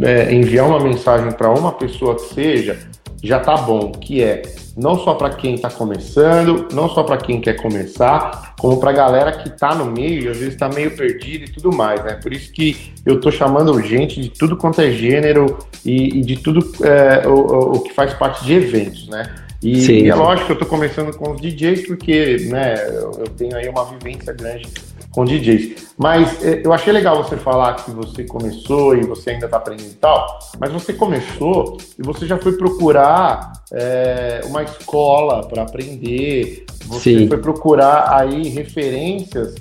[0.00, 2.78] é, enviar uma mensagem para uma pessoa que seja,
[3.22, 4.42] já tá bom, que é
[4.76, 8.92] não só para quem está começando, não só para quem quer começar, como para a
[8.92, 12.14] galera que está no meio e às vezes está meio perdido e tudo mais, né?
[12.14, 16.36] Por isso que eu estou chamando gente de tudo quanto é gênero e, e de
[16.36, 19.34] tudo é, o, o, que faz parte de eventos, né?
[19.60, 23.28] E, sim, é lógico que eu estou começando com os DJs porque, né, eu, eu
[23.36, 24.68] tenho aí uma vivência grande
[25.10, 25.94] com DJs.
[25.96, 29.90] Mas é, eu achei legal você falar que você começou e você ainda está aprendendo
[29.90, 36.64] e tal, mas você começou e você já foi procurar é, uma escola para aprender,
[36.84, 37.28] você Sim.
[37.28, 39.54] foi procurar aí referências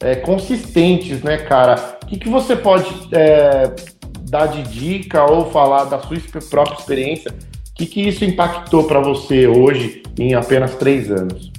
[0.00, 1.98] é, consistentes, né, cara?
[2.02, 3.72] O que, que você pode é,
[4.28, 6.16] dar de dica ou falar da sua
[6.50, 7.30] própria experiência?
[7.30, 11.50] O que, que isso impactou para você hoje em apenas três anos?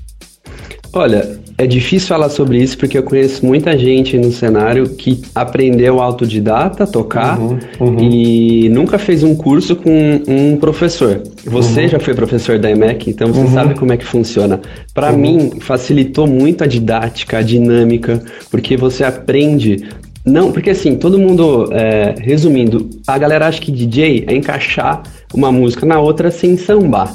[0.93, 6.01] Olha, é difícil falar sobre isso porque eu conheço muita gente no cenário que aprendeu
[6.01, 7.99] autodidata tocar uhum, uhum.
[7.99, 11.21] e nunca fez um curso com um professor.
[11.45, 11.87] Você uhum.
[11.89, 13.53] já foi professor da EMEC, então você uhum.
[13.53, 14.59] sabe como é que funciona.
[14.93, 15.17] Para uhum.
[15.17, 19.83] mim, facilitou muito a didática, a dinâmica, porque você aprende
[20.25, 25.51] não, porque assim, todo mundo, é, resumindo, a galera acha que DJ é encaixar uma
[25.51, 27.13] música na outra sem sambar.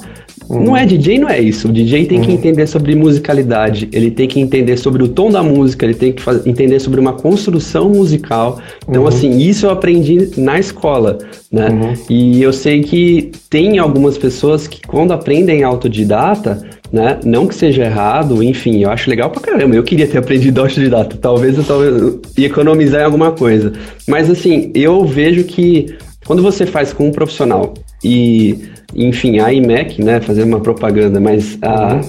[0.49, 0.65] Uhum.
[0.65, 1.69] Não é DJ, não é isso.
[1.69, 2.25] O DJ tem uhum.
[2.25, 6.13] que entender sobre musicalidade, ele tem que entender sobre o tom da música, ele tem
[6.13, 8.59] que entender sobre uma construção musical.
[8.89, 9.09] Então, uhum.
[9.09, 11.19] assim, isso eu aprendi na escola,
[11.53, 11.69] né?
[11.69, 11.95] Uhum.
[12.09, 17.21] E eu sei que tem algumas pessoas que quando aprendem autodidata, né?
[17.25, 19.77] Não que seja errado, enfim, eu acho legal pra caramba.
[19.77, 23.73] Eu queria ter aprendido autodidata, talvez eu talvez economizar em alguma coisa.
[24.07, 25.95] Mas assim, eu vejo que
[26.27, 31.59] quando você faz com um profissional e enfim, a IMEC, né, fazer uma propaganda, mas
[31.63, 32.01] a,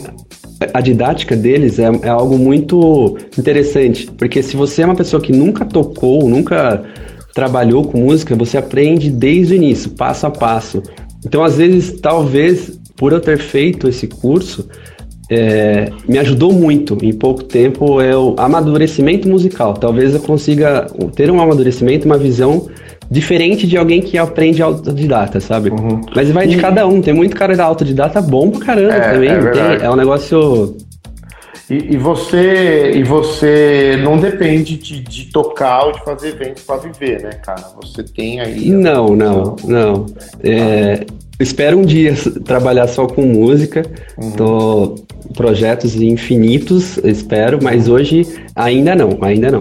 [0.74, 5.32] a didática deles é, é algo muito interessante, porque se você é uma pessoa que
[5.32, 6.84] nunca tocou, nunca
[7.34, 10.82] trabalhou com música, você aprende desde o início, passo a passo.
[11.26, 14.68] Então, às vezes, talvez por eu ter feito esse curso,
[15.30, 19.74] é, me ajudou muito em pouco tempo é o amadurecimento musical.
[19.76, 22.68] Talvez eu consiga ter um amadurecimento, uma visão
[23.10, 25.70] diferente de alguém que aprende autodidata, sabe?
[25.70, 26.01] Uhum.
[26.16, 27.01] Mas vai de cada um.
[27.01, 29.30] Tem muito cara da autodidata bom pra caramba é, também.
[29.30, 30.78] É, tem, é um negócio.
[31.70, 36.78] E, e, você e você não depende de, de tocar ou de fazer eventos para
[36.78, 37.64] viver, né, cara?
[37.82, 38.70] Você tem aí.
[38.70, 40.05] Não, não, não.
[40.43, 41.05] É,
[41.39, 42.14] espero um dia
[42.45, 43.84] trabalhar só com música.
[44.18, 44.32] Uhum.
[44.32, 44.95] Tô
[45.36, 49.60] projetos infinitos, espero, mas hoje ainda não, ainda não.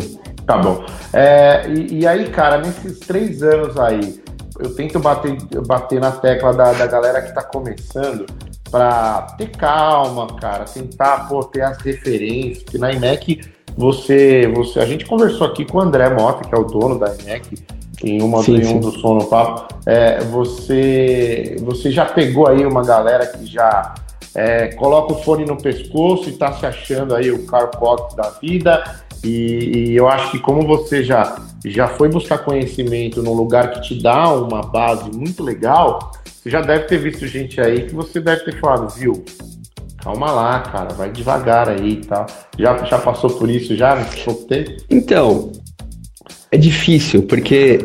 [0.48, 0.82] Tá bom.
[1.12, 4.18] É, e, e, aí, cara, nesses três anos aí,
[4.58, 5.36] eu tento bater,
[5.66, 8.24] bater na tecla da, da galera que tá começando
[8.70, 13.42] para ter calma, cara, tentar pô, ter as referências, porque na IMEC
[13.76, 14.80] você, você.
[14.80, 17.62] A gente conversou aqui com o André Mota, que é o dono da IMEC,
[18.02, 19.74] em uma sim, em um do som no papo.
[19.84, 23.94] É, você, você já pegou aí uma galera que já
[24.34, 28.30] é, coloca o fone no pescoço e está se achando aí o Carl Cox da
[28.40, 28.82] vida.
[29.24, 33.80] E, e, eu acho que como você já, já foi buscar conhecimento num lugar que
[33.82, 38.20] te dá uma base muito legal, você já deve ter visto gente aí que você
[38.20, 39.24] deve ter falado, viu?
[39.98, 42.24] Calma lá, cara, vai devagar aí e tá?
[42.24, 42.36] tal.
[42.58, 43.96] Já, já passou por isso já?
[44.88, 45.50] Então,
[46.50, 47.80] é difícil, porque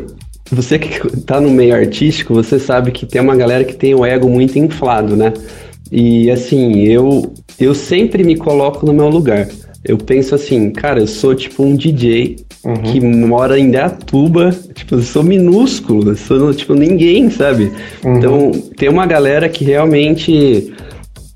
[0.50, 4.04] você que tá no meio artístico, você sabe que tem uma galera que tem o
[4.04, 5.32] ego muito inflado, né?
[5.90, 9.48] E assim, eu, eu sempre me coloco no meu lugar.
[9.84, 12.74] Eu penso assim, cara, eu sou tipo um DJ uhum.
[12.74, 17.70] que mora em Deatuba, tipo, eu sou minúsculo, eu sou tipo ninguém, sabe?
[18.02, 18.16] Uhum.
[18.16, 20.72] Então, tem uma galera que realmente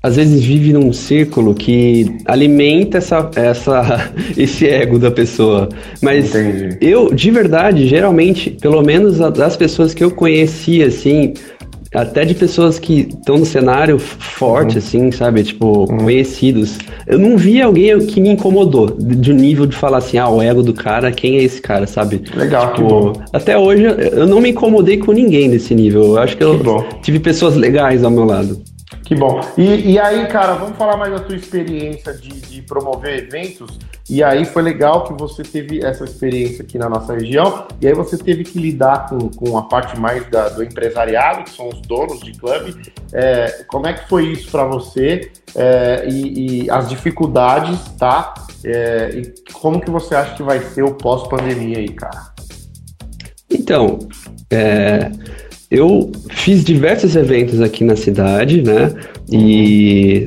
[0.01, 5.67] às vezes vive num círculo que alimenta essa, essa, esse ego da pessoa.
[6.01, 6.77] Mas Entendi.
[6.79, 11.33] eu, de verdade, geralmente, pelo menos das pessoas que eu conheci, assim,
[11.93, 14.77] até de pessoas que estão no cenário forte, uhum.
[14.77, 15.43] assim, sabe?
[15.43, 15.97] Tipo, uhum.
[15.97, 16.77] conhecidos.
[17.07, 20.41] Eu não vi alguém que me incomodou, de um nível de falar assim, ah, o
[20.41, 22.21] ego do cara, quem é esse cara, sabe?
[22.35, 26.03] Legal, tipo, Até hoje eu não me incomodei com ninguém nesse nível.
[26.03, 26.85] Eu acho que, que eu bom.
[27.01, 28.61] tive pessoas legais ao meu lado.
[29.03, 29.39] Que bom.
[29.57, 33.77] E, e, aí, cara, vamos falar mais da tua experiência de, de, promover eventos.
[34.09, 37.67] E aí foi legal que você teve essa experiência aqui na nossa região.
[37.79, 41.51] E aí você teve que lidar com, com a parte mais da, do empresariado, que
[41.51, 42.75] são os donos de clube.
[43.13, 45.31] É, como é que foi isso para você?
[45.55, 48.33] É, e, e, as dificuldades, tá?
[48.63, 52.33] É, e como que você acha que vai ser o pós-pandemia aí, cara?
[53.49, 53.99] Então,
[54.51, 55.11] é
[55.69, 58.91] eu fiz diversos eventos aqui na cidade, né?
[59.31, 60.25] E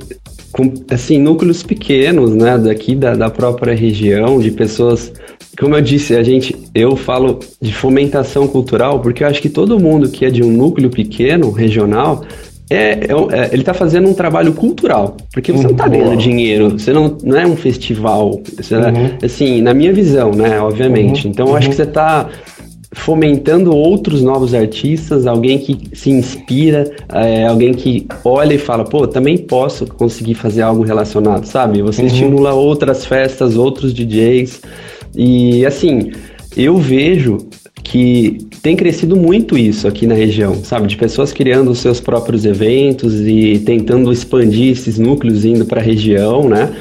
[0.53, 2.59] com, assim, núcleos pequenos, né?
[2.59, 5.13] Daqui da, da própria região, de pessoas.
[5.59, 9.79] Como eu disse, a gente, eu falo de fomentação cultural, porque eu acho que todo
[9.79, 12.25] mundo que é de um núcleo pequeno, regional,
[12.71, 15.65] é, é, é, ele está fazendo um trabalho cultural, porque você uhum.
[15.65, 19.19] não está ganhando dinheiro, você não, não é um festival, você, uhum.
[19.23, 21.27] assim, na minha visão, né, obviamente.
[21.27, 21.33] Uhum.
[21.33, 21.77] Então, eu acho que uhum.
[21.77, 22.31] você está
[22.93, 29.07] fomentando outros novos artistas, alguém que se inspira, é, alguém que olha e fala, pô,
[29.07, 31.81] também posso conseguir fazer algo relacionado, sabe?
[31.83, 32.09] Você uhum.
[32.09, 34.61] estimula outras festas, outros DJs.
[35.17, 36.13] E assim,
[36.57, 37.39] eu vejo
[37.83, 40.87] que tem crescido muito isso aqui na região, sabe?
[40.87, 45.85] De pessoas criando os seus próprios eventos e tentando expandir esses núcleos indo para a
[45.85, 46.73] região, né?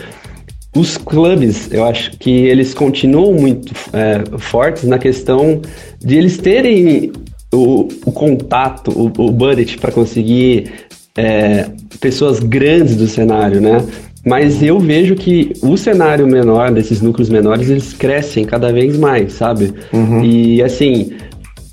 [0.76, 5.62] Os clubes, eu acho que eles continuam muito é, fortes na questão
[6.00, 7.12] de eles terem
[7.54, 10.72] o, o contato, o, o budget para conseguir
[11.18, 11.68] é,
[12.00, 13.86] pessoas grandes do cenário, né?
[14.26, 19.34] Mas eu vejo que o cenário menor, desses núcleos menores, eles crescem cada vez mais,
[19.34, 19.74] sabe?
[19.92, 20.24] Uhum.
[20.24, 21.12] E assim,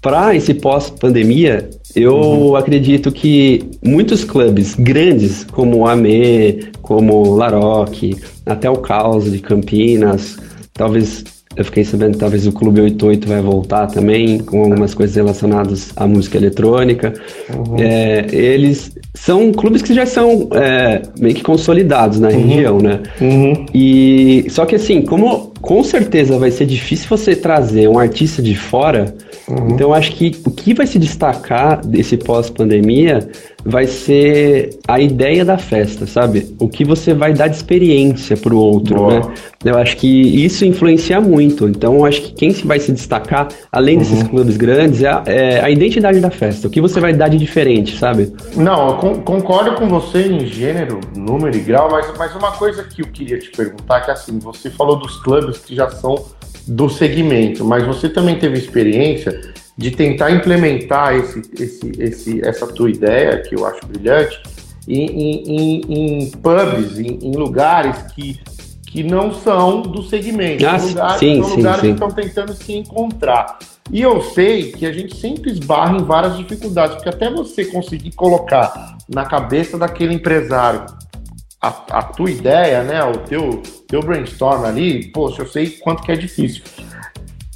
[0.01, 2.57] para esse pós-pandemia, eu uhum.
[2.57, 8.17] acredito que muitos clubes grandes, como o AME, como o Laroque,
[8.47, 10.39] até o Caos de Campinas,
[10.73, 11.23] talvez
[11.55, 15.93] eu fiquei sabendo que talvez o Clube 88 vai voltar também, com algumas coisas relacionadas
[15.97, 17.13] à música eletrônica.
[17.53, 17.77] Uhum.
[17.79, 22.47] É, eles são clubes que já são é, meio que consolidados na uhum.
[22.47, 23.01] região, né?
[23.21, 23.67] Uhum.
[23.75, 28.57] E só que assim, como com certeza vai ser difícil você trazer um artista de
[28.57, 29.15] fora,
[29.47, 29.71] uhum.
[29.73, 33.29] então eu acho que o que vai se destacar desse pós-pandemia
[33.69, 36.57] vai ser a ideia da festa, sabe?
[36.59, 39.21] O que você vai dar de experiência para o outro, Boa.
[39.21, 39.35] né?
[39.63, 41.69] Eu acho que isso influencia muito.
[41.69, 44.29] Então, eu acho que quem vai se destacar, além desses uhum.
[44.29, 46.67] clubes grandes, é a, é a, identidade da festa.
[46.67, 48.33] O que você vai dar de diferente, sabe?
[48.57, 53.03] Não, eu concordo com você em gênero, número e grau, mas, mas uma coisa que
[53.03, 56.25] eu queria te perguntar, que assim, você falou dos clubes que já são
[56.67, 59.41] do segmento, mas você também teve experiência
[59.79, 64.43] de tentar implementar esse, esse, esse, essa tua ideia, que eu acho brilhante,
[64.89, 68.41] em, em, em pubs, em, em, lugares que,
[68.89, 71.87] que não são do segmento, ah, lugares, sim, são sim, lugares sim.
[71.87, 73.59] que estão tentando se encontrar.
[73.93, 78.11] E eu sei que a gente sempre esbarra em várias dificuldades, porque até você conseguir
[78.13, 80.87] colocar na cabeça daquele empresário
[81.63, 86.11] a, a tua ideia, né, o teu, teu brainstorm ali, poxa, eu sei quanto que
[86.11, 86.63] é difícil.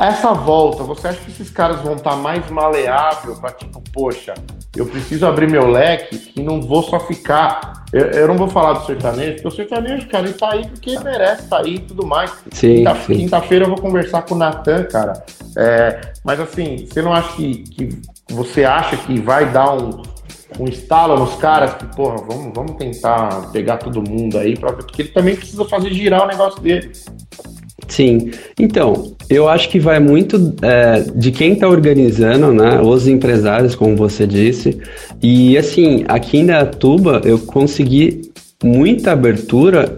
[0.02, 4.34] Essa volta, você acha que esses caras vão estar tá mais maleável para tipo, poxa,
[4.74, 7.84] eu preciso abrir meu leque e não vou só ficar.
[7.92, 10.98] Eu, eu, não vou falar do sertanejo, porque o sertanejo, cara, ele tá aí porque
[10.98, 12.32] merece tá aí e tudo mais.
[12.50, 15.24] Quinta, Quinta-feira eu vou conversar com o Natan, cara.
[15.56, 20.02] É, mas assim, você não acha que, que você acha que vai dar um,
[20.58, 25.02] um estalo nos caras que, porra, vamos, vamos tentar pegar todo mundo aí, pra, porque
[25.02, 26.90] ele também precisa fazer girar o negócio dele.
[27.88, 28.30] Sim.
[28.58, 32.80] Então, eu acho que vai muito é, de quem está organizando, né?
[32.80, 34.78] Os empresários, como você disse.
[35.22, 38.30] E assim, aqui em Datuba eu consegui
[38.62, 39.96] muita abertura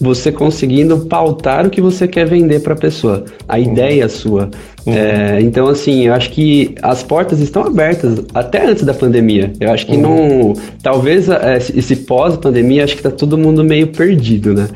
[0.00, 3.62] você conseguindo pautar o que você quer vender para a pessoa, a uhum.
[3.62, 4.50] ideia sua.
[4.84, 4.92] Uhum.
[4.92, 9.52] É, então, assim, eu acho que as portas estão abertas até antes da pandemia.
[9.58, 10.02] Eu acho que uhum.
[10.02, 10.52] não.
[10.82, 14.68] Talvez é, esse pós-pandemia, acho que está todo mundo meio perdido, né?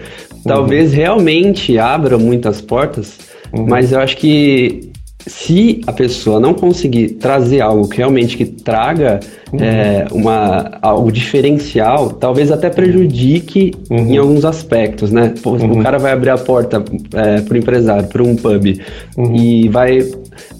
[0.44, 0.96] Talvez uhum.
[0.96, 3.18] realmente abra muitas portas,
[3.52, 3.66] uhum.
[3.68, 4.88] mas eu acho que
[5.26, 9.20] se a pessoa não conseguir trazer algo que realmente que traga
[9.52, 9.58] uhum.
[9.60, 14.14] é, uma, algo diferencial, talvez até prejudique uhum.
[14.14, 15.34] em alguns aspectos, né?
[15.44, 15.80] Uhum.
[15.80, 16.82] O cara vai abrir a porta
[17.14, 18.80] é, para o empresário, para um pub,
[19.16, 19.36] uhum.
[19.36, 20.00] e vai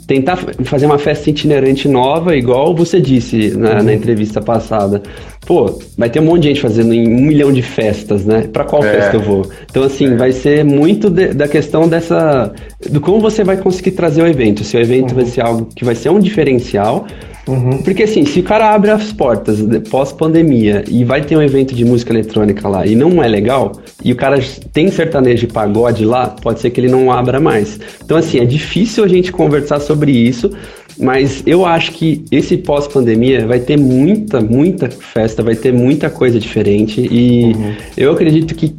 [0.07, 3.91] tentar fazer uma festa itinerante nova, igual você disse na, na, uhum.
[3.91, 5.03] entrevista passada.
[5.47, 8.49] Pô, vai ter um monte de gente fazendo em um milhão de festas, né?
[8.53, 8.93] Para qual é.
[8.93, 9.47] festa eu vou?
[9.71, 10.17] Então, assim, é.
[10.17, 12.53] vai ser muito de, da questão dessa.
[12.91, 14.65] do como você vai conseguir trazer o evento.
[14.65, 15.17] Se o evento uhum.
[15.17, 17.07] vai ser algo que vai ser um diferencial
[17.49, 17.79] Uhum.
[17.83, 19.59] Porque assim, se o cara abre as portas
[19.91, 23.73] pós-pandemia e vai ter um evento de música eletrônica lá e não é legal,
[24.05, 24.39] e o cara
[24.73, 27.81] tem sertanejo de pagode lá, pode ser que ele não abra mais.
[28.05, 30.51] Então, assim, é difícil a gente conversar sobre isso,
[30.99, 36.39] mas eu acho que esse pós-pandemia vai ter muita, muita festa, vai ter muita coisa
[36.39, 37.01] diferente.
[37.01, 37.75] E uhum.
[37.97, 38.75] eu acredito que,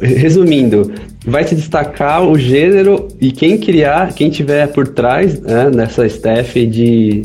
[0.00, 0.92] resumindo,
[1.24, 6.66] vai se destacar o gênero e quem criar, quem tiver por trás né, nessa staff
[6.66, 7.22] de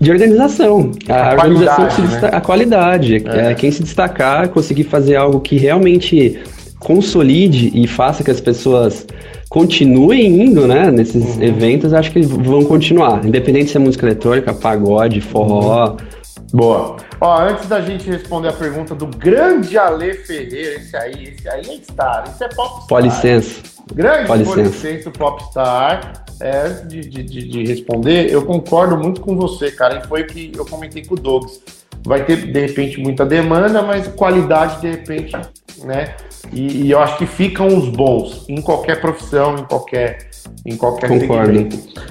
[0.00, 0.92] de organização.
[1.08, 2.30] A, a organização que né?
[2.32, 3.24] a qualidade.
[3.26, 3.52] É.
[3.52, 3.54] é.
[3.54, 6.38] quem se destacar, conseguir fazer algo que realmente
[6.78, 9.06] consolide e faça que as pessoas
[9.48, 11.42] continuem indo, né, nesses uhum.
[11.42, 13.24] eventos, acho que vão continuar.
[13.24, 15.90] Independente se é música eletrônica, pagode, forró.
[15.90, 15.96] Uhum.
[16.52, 16.96] Boa.
[17.20, 21.60] Ó, antes da gente responder a pergunta do grande Ale Ferreira, esse aí, esse aí
[21.60, 22.86] é star, esse é popstar.
[22.86, 23.62] Policença.
[23.94, 30.06] Grande Policença popstar é, de, de, de, responder, eu concordo muito com você, cara, e
[30.06, 31.60] foi o que eu comentei com o Douglas.
[32.04, 35.34] Vai ter, de repente, muita demanda, mas qualidade, de repente,
[35.82, 36.14] né?
[36.52, 40.28] E, e eu acho que ficam os bons em qualquer profissão, em qualquer,
[40.64, 41.68] em qualquer Concordo.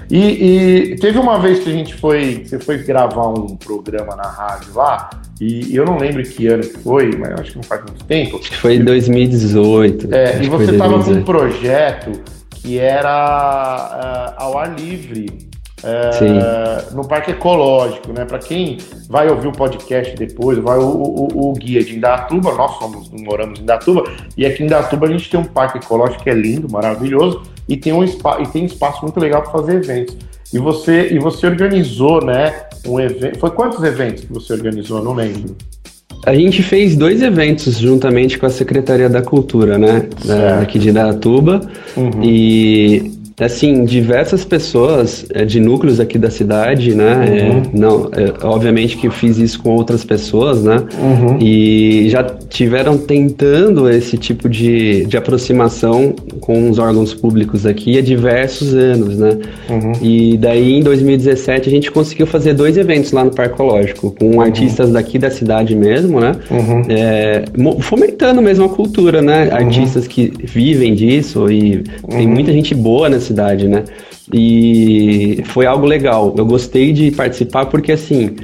[0.09, 4.27] E, e, teve uma vez que a gente foi, você foi gravar um programa na
[4.27, 5.09] rádio lá,
[5.39, 8.37] e eu não lembro que ano que foi, mas acho que não faz muito tempo.
[8.37, 10.13] Acho que foi em 2018.
[10.13, 12.34] É, e você estava com um projeto
[12.65, 15.53] que era uh, ao ar livre.
[15.83, 18.25] Uh, no Parque Ecológico, né?
[18.25, 22.71] Para quem vai ouvir o podcast depois, vai o, o, o, guia de Indatuba, nós
[22.79, 24.03] somos, moramos em Indatuba,
[24.35, 27.77] e aqui em Indatuba a gente tem um parque ecológico que é lindo, maravilhoso, e
[27.77, 30.17] tem um espaço, e tem espaço muito legal para fazer eventos.
[30.51, 33.37] E você, e você organizou, né, um evento.
[33.37, 35.03] Foi quantos eventos que você organizou?
[35.03, 35.55] não lembro.
[36.25, 40.07] A gente fez dois eventos juntamente com a Secretaria da Cultura, né?
[40.25, 41.61] Da, aqui de Indaiatuba.
[41.95, 42.23] Uhum.
[42.23, 47.15] E assim, diversas pessoas é, de núcleos aqui da cidade, né?
[47.15, 47.57] Uhum.
[47.57, 50.77] É, não, é, obviamente que eu fiz isso com outras pessoas, né?
[50.97, 51.37] Uhum.
[51.41, 58.01] E já tiveram tentando esse tipo de, de aproximação com os órgãos públicos aqui há
[58.01, 59.37] diversos anos, né?
[59.69, 59.91] Uhum.
[60.01, 64.35] E daí em 2017 a gente conseguiu fazer dois eventos lá no Parque Ecológico, com
[64.35, 64.41] uhum.
[64.41, 66.31] artistas daqui da cidade mesmo, né?
[66.49, 67.81] Uhum.
[67.81, 69.49] Fomentando mesmo a cultura, né?
[69.49, 69.55] Uhum.
[69.55, 73.83] Artistas que vivem disso e tem muita gente boa nessa cidade, né?
[74.33, 76.33] E foi algo legal.
[76.37, 78.35] Eu gostei de participar porque, assim,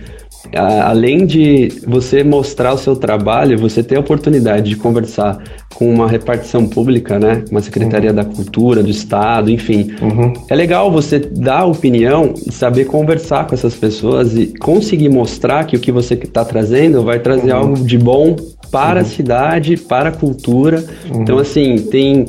[0.56, 5.42] além de você mostrar o seu trabalho, você ter a oportunidade de conversar
[5.76, 7.44] com uma repartição pública, né?
[7.50, 8.16] Uma Secretaria uhum.
[8.16, 9.92] da Cultura, do Estado, enfim.
[10.02, 10.34] Uhum.
[10.50, 15.76] É legal você dar opinião e saber conversar com essas pessoas e conseguir mostrar que
[15.76, 17.60] o que você está trazendo vai trazer uhum.
[17.60, 18.36] algo de bom
[18.72, 19.10] para a uhum.
[19.10, 20.84] cidade, para a cultura.
[21.06, 21.42] Então, uhum.
[21.42, 22.26] assim, tem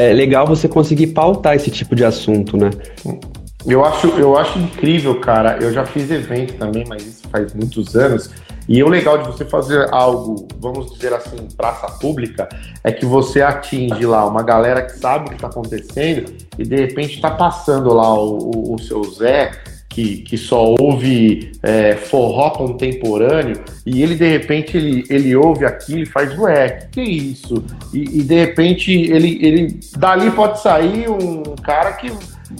[0.00, 2.70] é legal você conseguir pautar esse tipo de assunto, né?
[3.66, 5.58] Eu acho, eu acho incrível, cara.
[5.60, 8.30] Eu já fiz evento também, mas isso faz muitos anos.
[8.66, 12.48] E o legal de você fazer algo, vamos dizer assim, praça pública,
[12.82, 16.76] é que você atinge lá uma galera que sabe o que está acontecendo e de
[16.76, 19.50] repente está passando lá o, o, o seu Zé
[19.90, 26.02] que, que só ouve é, forró contemporâneo e ele de repente ele, ele ouve aquilo
[26.02, 27.62] e faz ué, que, é isso?
[27.92, 32.08] E, e, de repente ele, ele dali pode sair um cara que,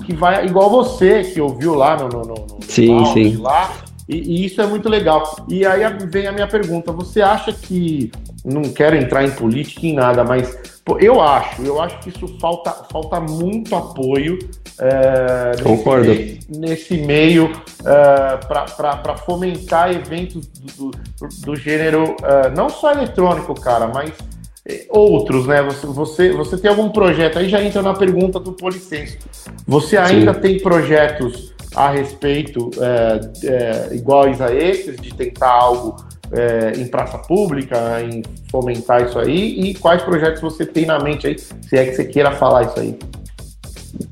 [0.04, 3.36] que vai igual você que ouviu lá no, no, no, sim, sim.
[3.36, 5.46] lá e, e, isso é muito legal.
[5.48, 8.11] E aí vem a minha pergunta: você acha que
[8.44, 12.26] não quero entrar em política em nada, mas pô, eu acho, eu acho que isso
[12.40, 14.38] falta, falta muito apoio
[14.80, 16.08] é, Concordo.
[16.08, 17.52] Nesse, nesse meio
[17.84, 24.12] é, para fomentar eventos do, do, do gênero, é, não só eletrônico, cara, mas
[24.88, 25.62] outros, né?
[25.62, 29.18] Você, você, você tem algum projeto, aí já entra na pergunta do Policenso.
[29.66, 30.40] Você ainda Sim.
[30.40, 35.96] tem projetos a respeito é, é, iguais a esses, de tentar algo
[36.32, 39.60] é, em praça pública, em fomentar isso aí?
[39.60, 42.80] E quais projetos você tem na mente aí, se é que você queira falar isso
[42.80, 42.98] aí?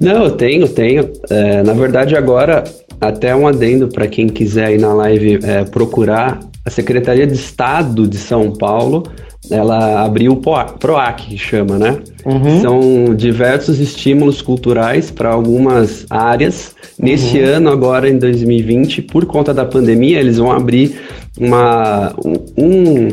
[0.00, 1.12] Não, eu tenho, tenho.
[1.30, 2.64] É, na verdade, agora,
[3.00, 8.06] até um adendo para quem quiser ir na live é, procurar, a Secretaria de Estado
[8.06, 9.04] de São Paulo
[9.50, 11.98] ela abriu o PROAC, que chama, né?
[12.24, 12.60] Uhum.
[12.60, 16.74] São diversos estímulos culturais para algumas áreas.
[16.98, 17.46] Nesse uhum.
[17.46, 20.98] ano, agora em 2020, por conta da pandemia, eles vão abrir
[21.38, 22.14] uma,
[22.56, 23.08] um,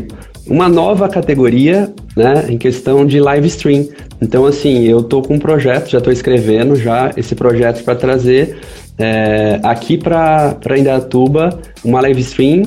[0.47, 3.88] uma nova categoria né, em questão de live stream.
[4.21, 8.57] Então, assim, eu tô com um projeto, já estou escrevendo já esse projeto para trazer
[8.97, 12.63] é, aqui para Indatuba uma live stream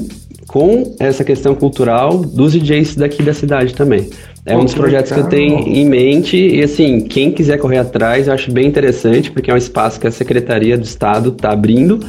[0.48, 4.08] com essa questão cultural dos DJs daqui da cidade também.
[4.46, 8.26] É um dos projetos que eu tenho em mente e assim, quem quiser correr atrás,
[8.26, 12.00] eu acho bem interessante, porque é um espaço que a Secretaria do Estado está abrindo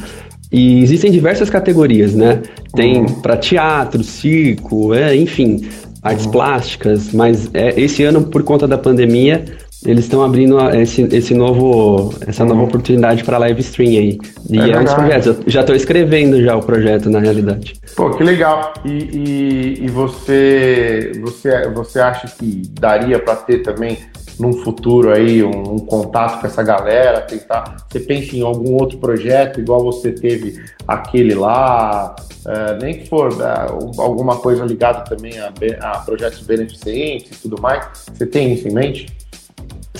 [0.50, 2.40] e existem diversas categorias, né?
[2.74, 3.20] Tem uhum.
[3.20, 5.68] para teatro, circo, é, enfim,
[6.02, 6.32] artes uhum.
[6.32, 9.44] plásticas, mas é, esse ano, por conta da pandemia,
[9.84, 12.66] eles estão abrindo esse, esse novo, essa nova uhum.
[12.66, 14.18] oportunidade para live stream aí.
[14.50, 15.26] E é, é um projetos.
[15.26, 17.80] Eu já estou escrevendo já o projeto, na realidade.
[17.96, 18.74] Pô, que legal.
[18.84, 23.96] E, e, e você, você, você acha que daria para ter também
[24.38, 27.76] num futuro aí um, um, contato com essa galera, tentar.
[27.88, 32.16] Você pensa em algum outro projeto, igual você teve aquele lá,
[32.46, 37.60] é, nem que for é, alguma coisa ligada também a, a projetos beneficentes e tudo
[37.60, 37.86] mais.
[38.12, 39.06] Você tem isso em mente?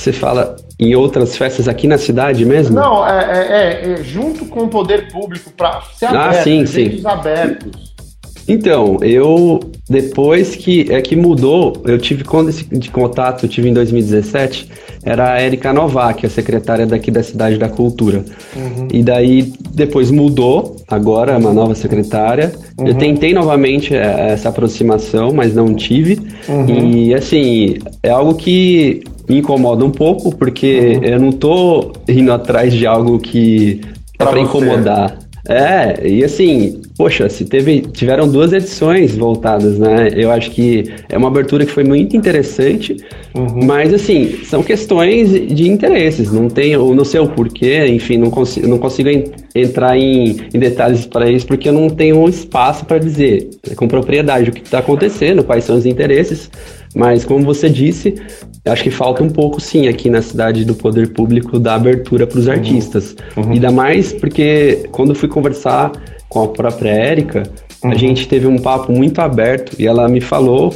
[0.00, 2.74] Você fala em outras festas aqui na cidade mesmo?
[2.74, 7.02] Não, é, é, é junto com o poder público para ser ah, aberto, sim, sim.
[7.04, 7.90] abertos.
[8.48, 13.68] Então, eu depois que é que mudou, eu tive quando esse de contato, eu tive
[13.68, 14.70] em 2017,
[15.04, 18.24] era a Erika Novak, a secretária daqui da cidade da cultura.
[18.56, 18.88] Uhum.
[18.90, 22.52] E daí depois mudou, agora é uma nova secretária.
[22.78, 22.86] Uhum.
[22.86, 26.18] Eu tentei novamente é, essa aproximação, mas não tive.
[26.48, 26.66] Uhum.
[26.68, 31.04] E assim, é algo que me incomoda um pouco, porque uhum.
[31.04, 33.80] eu não tô indo atrás de algo que
[34.18, 35.18] é para incomodar.
[35.48, 40.10] É, e assim, poxa, se teve, tiveram duas edições voltadas, né?
[40.14, 42.96] Eu acho que é uma abertura que foi muito interessante,
[43.34, 43.64] uhum.
[43.64, 48.30] mas assim, são questões de interesses, não tem, ou não sei o porquê, enfim, não
[48.30, 49.08] consigo, não consigo
[49.54, 54.50] entrar em, em detalhes para isso, porque eu não tenho espaço para dizer com propriedade
[54.50, 56.50] o que está acontecendo, quais são os interesses,
[56.94, 58.14] mas como você disse,
[58.66, 62.38] acho que falta um pouco sim aqui na cidade do poder público da abertura para
[62.38, 62.52] os uhum.
[62.52, 63.16] artistas.
[63.36, 63.52] Uhum.
[63.52, 65.92] Ainda mais porque quando fui conversar
[66.28, 67.42] com a própria Érica,
[67.82, 67.90] uhum.
[67.90, 70.74] a gente teve um papo muito aberto e ela me falou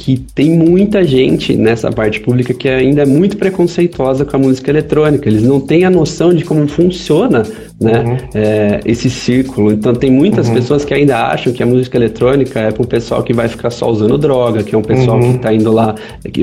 [0.00, 4.70] que tem muita gente nessa parte pública que ainda é muito preconceituosa com a música
[4.70, 5.28] eletrônica.
[5.28, 7.42] Eles não têm a noção de como funciona
[7.78, 8.16] né, uhum.
[8.34, 9.70] é, esse círculo.
[9.70, 10.54] Então, tem muitas uhum.
[10.54, 13.68] pessoas que ainda acham que a música eletrônica é para um pessoal que vai ficar
[13.68, 15.32] só usando droga, que é um pessoal uhum.
[15.32, 15.94] que está indo lá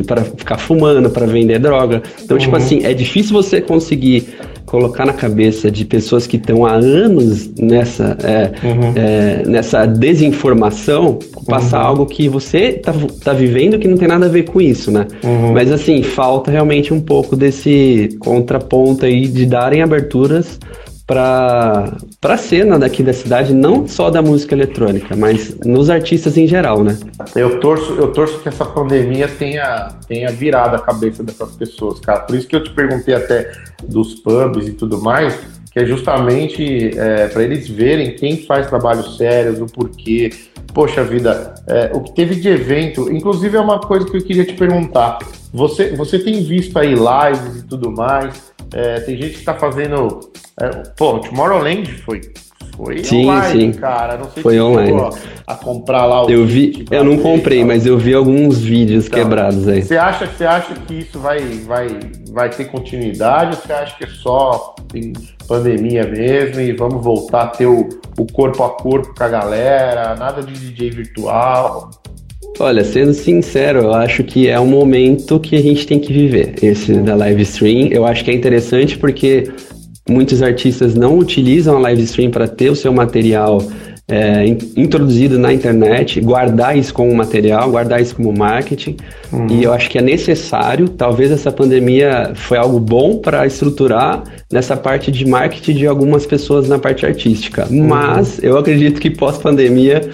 [0.06, 2.04] para ficar fumando, para vender droga.
[2.24, 2.62] Então, tipo uhum.
[2.62, 4.28] assim, é difícil você conseguir
[4.68, 8.94] colocar na cabeça de pessoas que estão há anos nessa, é, uhum.
[8.96, 11.88] é, nessa desinformação, passar uhum.
[11.88, 12.94] algo que você está
[13.24, 15.08] tá vivendo que não tem nada a ver com isso, né?
[15.24, 15.54] Uhum.
[15.54, 20.60] Mas assim, falta realmente um pouco desse contraponto aí de darem aberturas
[21.08, 26.46] para a cena daqui da cidade, não só da música eletrônica, mas nos artistas em
[26.46, 26.98] geral, né?
[27.34, 32.20] Eu torço, eu torço que essa pandemia tenha, tenha virado a cabeça dessas pessoas, cara.
[32.20, 33.50] Por isso que eu te perguntei até
[33.88, 35.34] dos pubs e tudo mais,
[35.72, 40.30] que é justamente é, para eles verem quem faz trabalhos sérios, o porquê.
[40.74, 44.44] Poxa vida, é, o que teve de evento, inclusive é uma coisa que eu queria
[44.44, 45.20] te perguntar.
[45.54, 48.57] Você, você tem visto aí lives e tudo mais?
[48.74, 50.32] É, tem gente que está fazendo.
[50.60, 52.22] É, pô, Tomorrowland foi.
[52.76, 53.80] Foi sim, online, sim.
[53.80, 54.18] cara.
[54.18, 55.02] Não sei foi se online.
[55.48, 56.30] A, a comprar lá o.
[56.30, 59.82] Eu vi, eu não comprei, mas eu vi alguns vídeos então, quebrados aí.
[59.82, 61.88] Você acha, você acha que isso vai, vai,
[62.30, 65.12] vai ter continuidade ou você acha que é só em
[65.48, 70.16] pandemia mesmo e vamos voltar a ter o, o corpo a corpo com a galera,
[70.16, 71.90] nada de DJ virtual?
[72.60, 76.56] Olha, sendo sincero, eu acho que é um momento que a gente tem que viver,
[76.62, 77.88] esse da live stream.
[77.92, 79.52] Eu acho que é interessante porque
[80.10, 83.62] muitos artistas não utilizam a live stream para ter o seu material
[84.10, 84.46] é,
[84.78, 88.96] introduzido na internet, guardar isso como material, guardar isso como marketing.
[89.34, 89.48] Uhum.
[89.52, 90.88] E eu acho que é necessário.
[90.88, 96.70] Talvez essa pandemia foi algo bom para estruturar nessa parte de marketing de algumas pessoas
[96.70, 97.68] na parte artística.
[97.70, 97.86] Uhum.
[97.86, 100.10] Mas eu acredito que pós-pandemia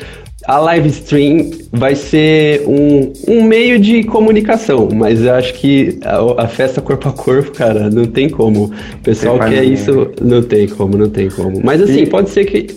[0.48, 6.44] a live stream vai ser um, um meio de comunicação, mas eu acho que a,
[6.44, 8.66] a festa corpo a corpo, cara, não tem como.
[8.66, 11.62] O pessoal quer isso, não tem como, não tem como.
[11.64, 12.08] Mas assim, e...
[12.08, 12.68] pode ser que.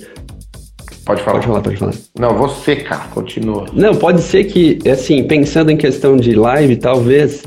[1.04, 1.34] Pode falar.
[1.34, 1.94] Pode falar, pode falar.
[2.18, 3.66] Não, você, cara, continua.
[3.72, 7.44] Não, pode ser que, assim, pensando em questão de live, talvez,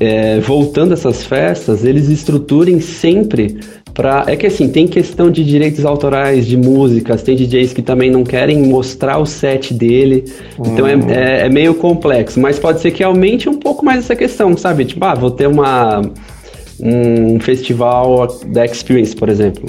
[0.00, 3.58] é, voltando essas festas, eles estruturem sempre
[3.94, 8.10] Pra, é que assim, tem questão de direitos autorais de músicas, tem DJs que também
[8.10, 10.24] não querem mostrar o set dele,
[10.58, 14.16] então é, é, é, meio complexo, mas pode ser que aumente um pouco mais essa
[14.16, 14.86] questão, sabe?
[14.86, 16.00] Tipo, ah, vou ter uma,
[16.80, 19.66] um festival da Experience, por exemplo.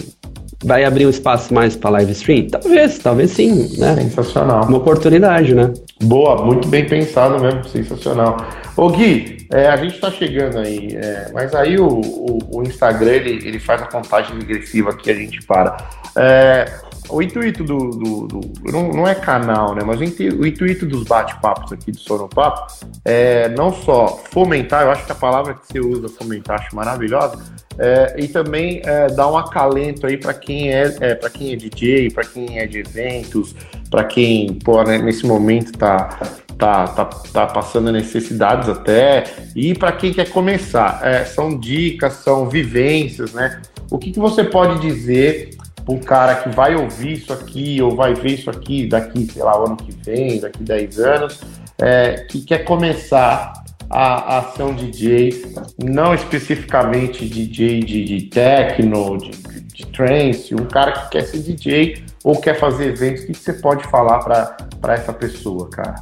[0.63, 2.47] Vai abrir um espaço mais para live stream?
[2.47, 3.95] Talvez, talvez sim, né?
[3.95, 4.65] Sensacional.
[4.65, 5.73] Uma oportunidade, né?
[6.03, 8.37] Boa, muito bem pensado mesmo, sensacional.
[8.75, 13.11] Ô Gui, é, a gente está chegando aí, é, mas aí o, o, o, Instagram
[13.11, 15.77] ele, ele faz a contagem regressiva que a gente para.
[16.17, 16.65] É,
[17.09, 17.77] o intuito do.
[17.89, 19.83] do, do não, não, é canal, né?
[19.85, 22.67] Mas o, o intuito dos bate-papos aqui do Sonopapo
[23.03, 27.39] é não só fomentar, eu acho que a palavra que você usa, fomentar, acho maravilhosa,
[27.77, 31.55] é, e também é, dar um acalento aí para quem é, é para quem é
[31.55, 33.55] DJ, para quem é de eventos,
[33.89, 36.19] para quem, pô, né, nesse momento tá
[36.57, 39.23] tá, tá, tá passando necessidades até,
[39.55, 43.61] e para quem quer começar, é, são dicas, são vivências, né?
[43.91, 45.57] O que, que você pode dizer
[45.87, 49.59] um cara que vai ouvir isso aqui ou vai ver isso aqui daqui, sei lá,
[49.59, 51.41] o ano que vem, daqui 10 anos,
[51.81, 53.53] é, que quer começar
[53.89, 55.53] a, a ser um DJ,
[55.83, 62.03] não especificamente DJ de, de techno, de, de trance, um cara que quer ser DJ
[62.23, 65.95] ou quer fazer eventos, o que, que você pode falar para essa pessoa, cara?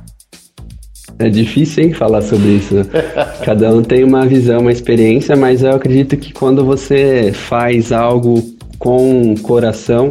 [1.19, 2.75] É difícil, hein, falar sobre isso.
[3.43, 8.41] Cada um tem uma visão, uma experiência, mas eu acredito que quando você faz algo
[8.81, 10.09] com coração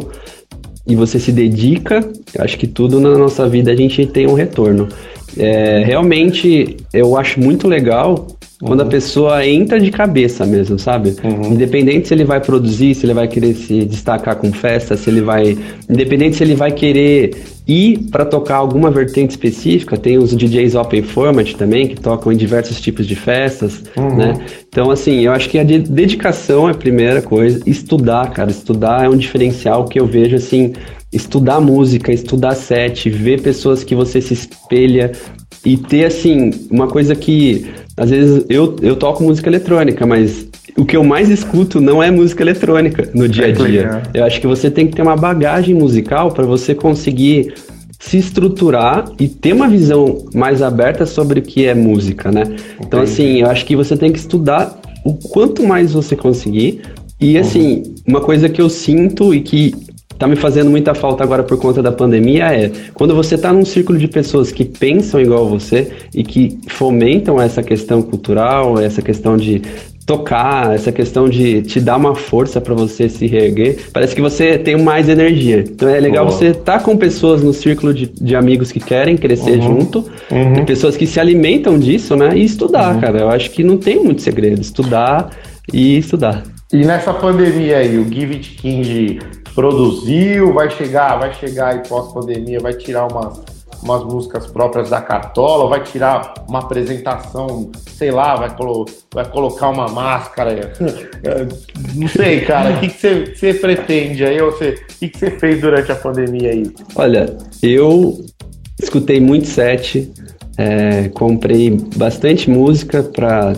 [0.87, 2.09] e você se dedica,
[2.39, 4.87] acho que tudo na nossa vida a gente tem um retorno.
[5.37, 8.27] É, realmente, eu acho muito legal
[8.63, 8.87] quando uhum.
[8.87, 11.13] a pessoa entra de cabeça mesmo, sabe?
[11.21, 11.53] Uhum.
[11.53, 15.21] Independente se ele vai produzir, se ele vai querer se destacar com festa, se ele
[15.21, 15.57] vai.
[15.89, 17.35] Independente se ele vai querer
[17.71, 22.37] ir para tocar alguma vertente específica, tem os DJs Open Format também, que tocam em
[22.37, 24.15] diversos tipos de festas, uhum.
[24.15, 24.45] né?
[24.67, 27.61] Então, assim, eu acho que a dedicação é a primeira coisa.
[27.65, 30.73] Estudar, cara, estudar é um diferencial que eu vejo, assim,
[31.11, 35.11] estudar música, estudar set, ver pessoas que você se espelha
[35.65, 37.65] e ter, assim, uma coisa que
[37.97, 40.47] às vezes eu, eu toco música eletrônica, mas
[40.77, 44.03] o que eu mais escuto não é música eletrônica no dia a é dia.
[44.13, 47.53] Eu acho que você tem que ter uma bagagem musical para você conseguir
[47.99, 52.43] se estruturar e ter uma visão mais aberta sobre o que é música, né?
[52.79, 56.81] Então, assim, eu acho que você tem que estudar o quanto mais você conseguir.
[57.19, 57.95] E, assim, uhum.
[58.07, 59.75] uma coisa que eu sinto e que
[60.17, 63.65] tá me fazendo muita falta agora por conta da pandemia é quando você tá num
[63.65, 69.35] círculo de pessoas que pensam igual você e que fomentam essa questão cultural, essa questão
[69.35, 69.63] de
[70.05, 74.57] tocar, essa questão de te dar uma força para você se reerguer, parece que você
[74.57, 75.59] tem mais energia.
[75.59, 79.15] Então é legal você estar tá com pessoas no círculo de, de amigos que querem
[79.15, 79.79] crescer uhum.
[79.79, 80.65] junto, uhum.
[80.65, 82.35] pessoas que se alimentam disso, né?
[82.35, 83.01] E estudar, uhum.
[83.01, 83.19] cara.
[83.19, 84.59] Eu acho que não tem muito segredo.
[84.61, 85.29] Estudar
[85.71, 86.43] e estudar.
[86.73, 89.19] E nessa pandemia aí, o Give It King
[89.53, 93.41] produziu, vai chegar, vai chegar aí pós-pandemia, vai tirar umas,
[93.83, 99.69] umas músicas próprias da cartola, vai tirar uma apresentação, sei lá, vai, colo vai colocar
[99.69, 100.73] uma máscara.
[101.95, 104.41] Não sei, cara, o que, você pretende aí?
[104.41, 106.71] O que você fez durante a pandemia aí?
[106.95, 108.23] Olha, eu
[108.81, 110.11] escutei muito set,
[110.61, 113.53] é, comprei bastante música para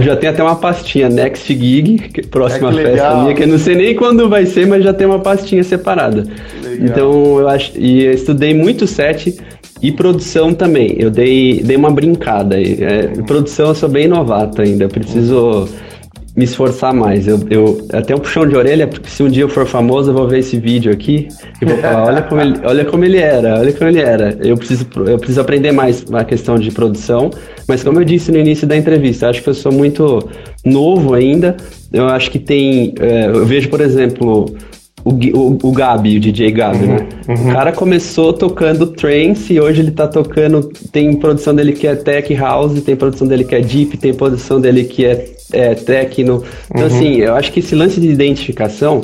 [0.00, 3.58] já tem até uma pastinha Next Gig, que próxima é festa minha, que eu não
[3.58, 6.24] sei nem quando vai ser, mas já tem uma pastinha separada.
[6.80, 9.36] Então eu acho e eu estudei muito set
[9.82, 10.96] e produção também.
[10.98, 12.58] Eu dei, dei uma brincada.
[12.58, 14.84] É, produção eu sou bem novato ainda.
[14.84, 15.68] Eu preciso
[16.36, 17.26] me esforçar mais.
[17.26, 20.14] Eu, eu até um puxão de orelha, porque se um dia eu for famoso, eu
[20.14, 21.28] vou ver esse vídeo aqui
[21.60, 24.38] e vou falar, olha como ele, olha como ele era, olha como ele era.
[24.42, 27.30] Eu preciso, eu preciso aprender mais a questão de produção,
[27.66, 30.28] mas como eu disse no início da entrevista, acho que eu sou muito
[30.62, 31.56] novo ainda.
[31.90, 34.54] Eu acho que tem, é, eu vejo, por exemplo,
[35.06, 37.08] o, o, o Gabi, o DJ Gabi, uhum, né?
[37.28, 37.48] Uhum.
[37.48, 40.68] O cara começou tocando trance e hoje ele tá tocando.
[40.90, 44.60] Tem produção dele que é tech house, tem produção dele que é deep, tem produção
[44.60, 46.42] dele que é, é techno.
[46.70, 46.86] Então, uhum.
[46.86, 49.02] assim, eu acho que esse lance de identificação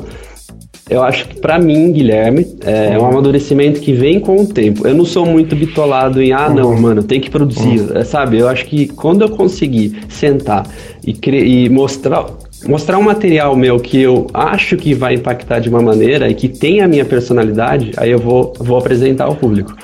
[0.90, 4.86] eu acho que para mim, Guilherme, é, é, um amadurecimento que vem com o tempo.
[4.86, 6.80] Eu não sou muito bitolado em, ah, não, uhum.
[6.80, 8.04] mano, tem que produzir, uhum.
[8.04, 8.38] sabe?
[8.38, 10.66] Eu acho que quando eu conseguir sentar
[11.06, 11.16] e,
[11.64, 12.26] e mostrar
[12.66, 16.48] mostrar um material meu que eu acho que vai impactar de uma maneira e que
[16.48, 19.74] tem a minha personalidade, aí eu vou, vou apresentar ao público.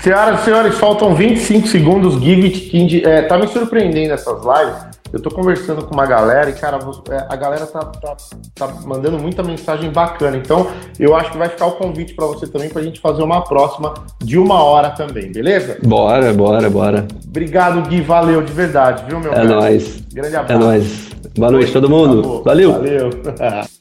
[0.00, 2.22] Senhoras e senhores, faltam 25 segundos.
[2.22, 3.04] Give it.
[3.04, 4.91] É, tá me surpreendendo essas lives.
[5.12, 6.78] Eu tô conversando com uma galera e, cara,
[7.10, 8.16] é, a galera tá, tá,
[8.54, 10.36] tá mandando muita mensagem bacana.
[10.36, 10.66] Então,
[10.98, 13.92] eu acho que vai ficar o convite para você também pra gente fazer uma próxima
[14.22, 15.76] de uma hora também, beleza?
[15.82, 17.06] Bora, bora, bora.
[17.26, 18.00] Obrigado, Gui.
[18.00, 19.48] Valeu, de verdade, viu, meu É cara?
[19.48, 20.02] nóis.
[20.12, 20.62] Grande abraço.
[20.62, 21.10] É nóis.
[21.36, 22.42] Boa noite, todo mundo.
[22.42, 22.72] Valeu.
[22.72, 23.10] Valeu.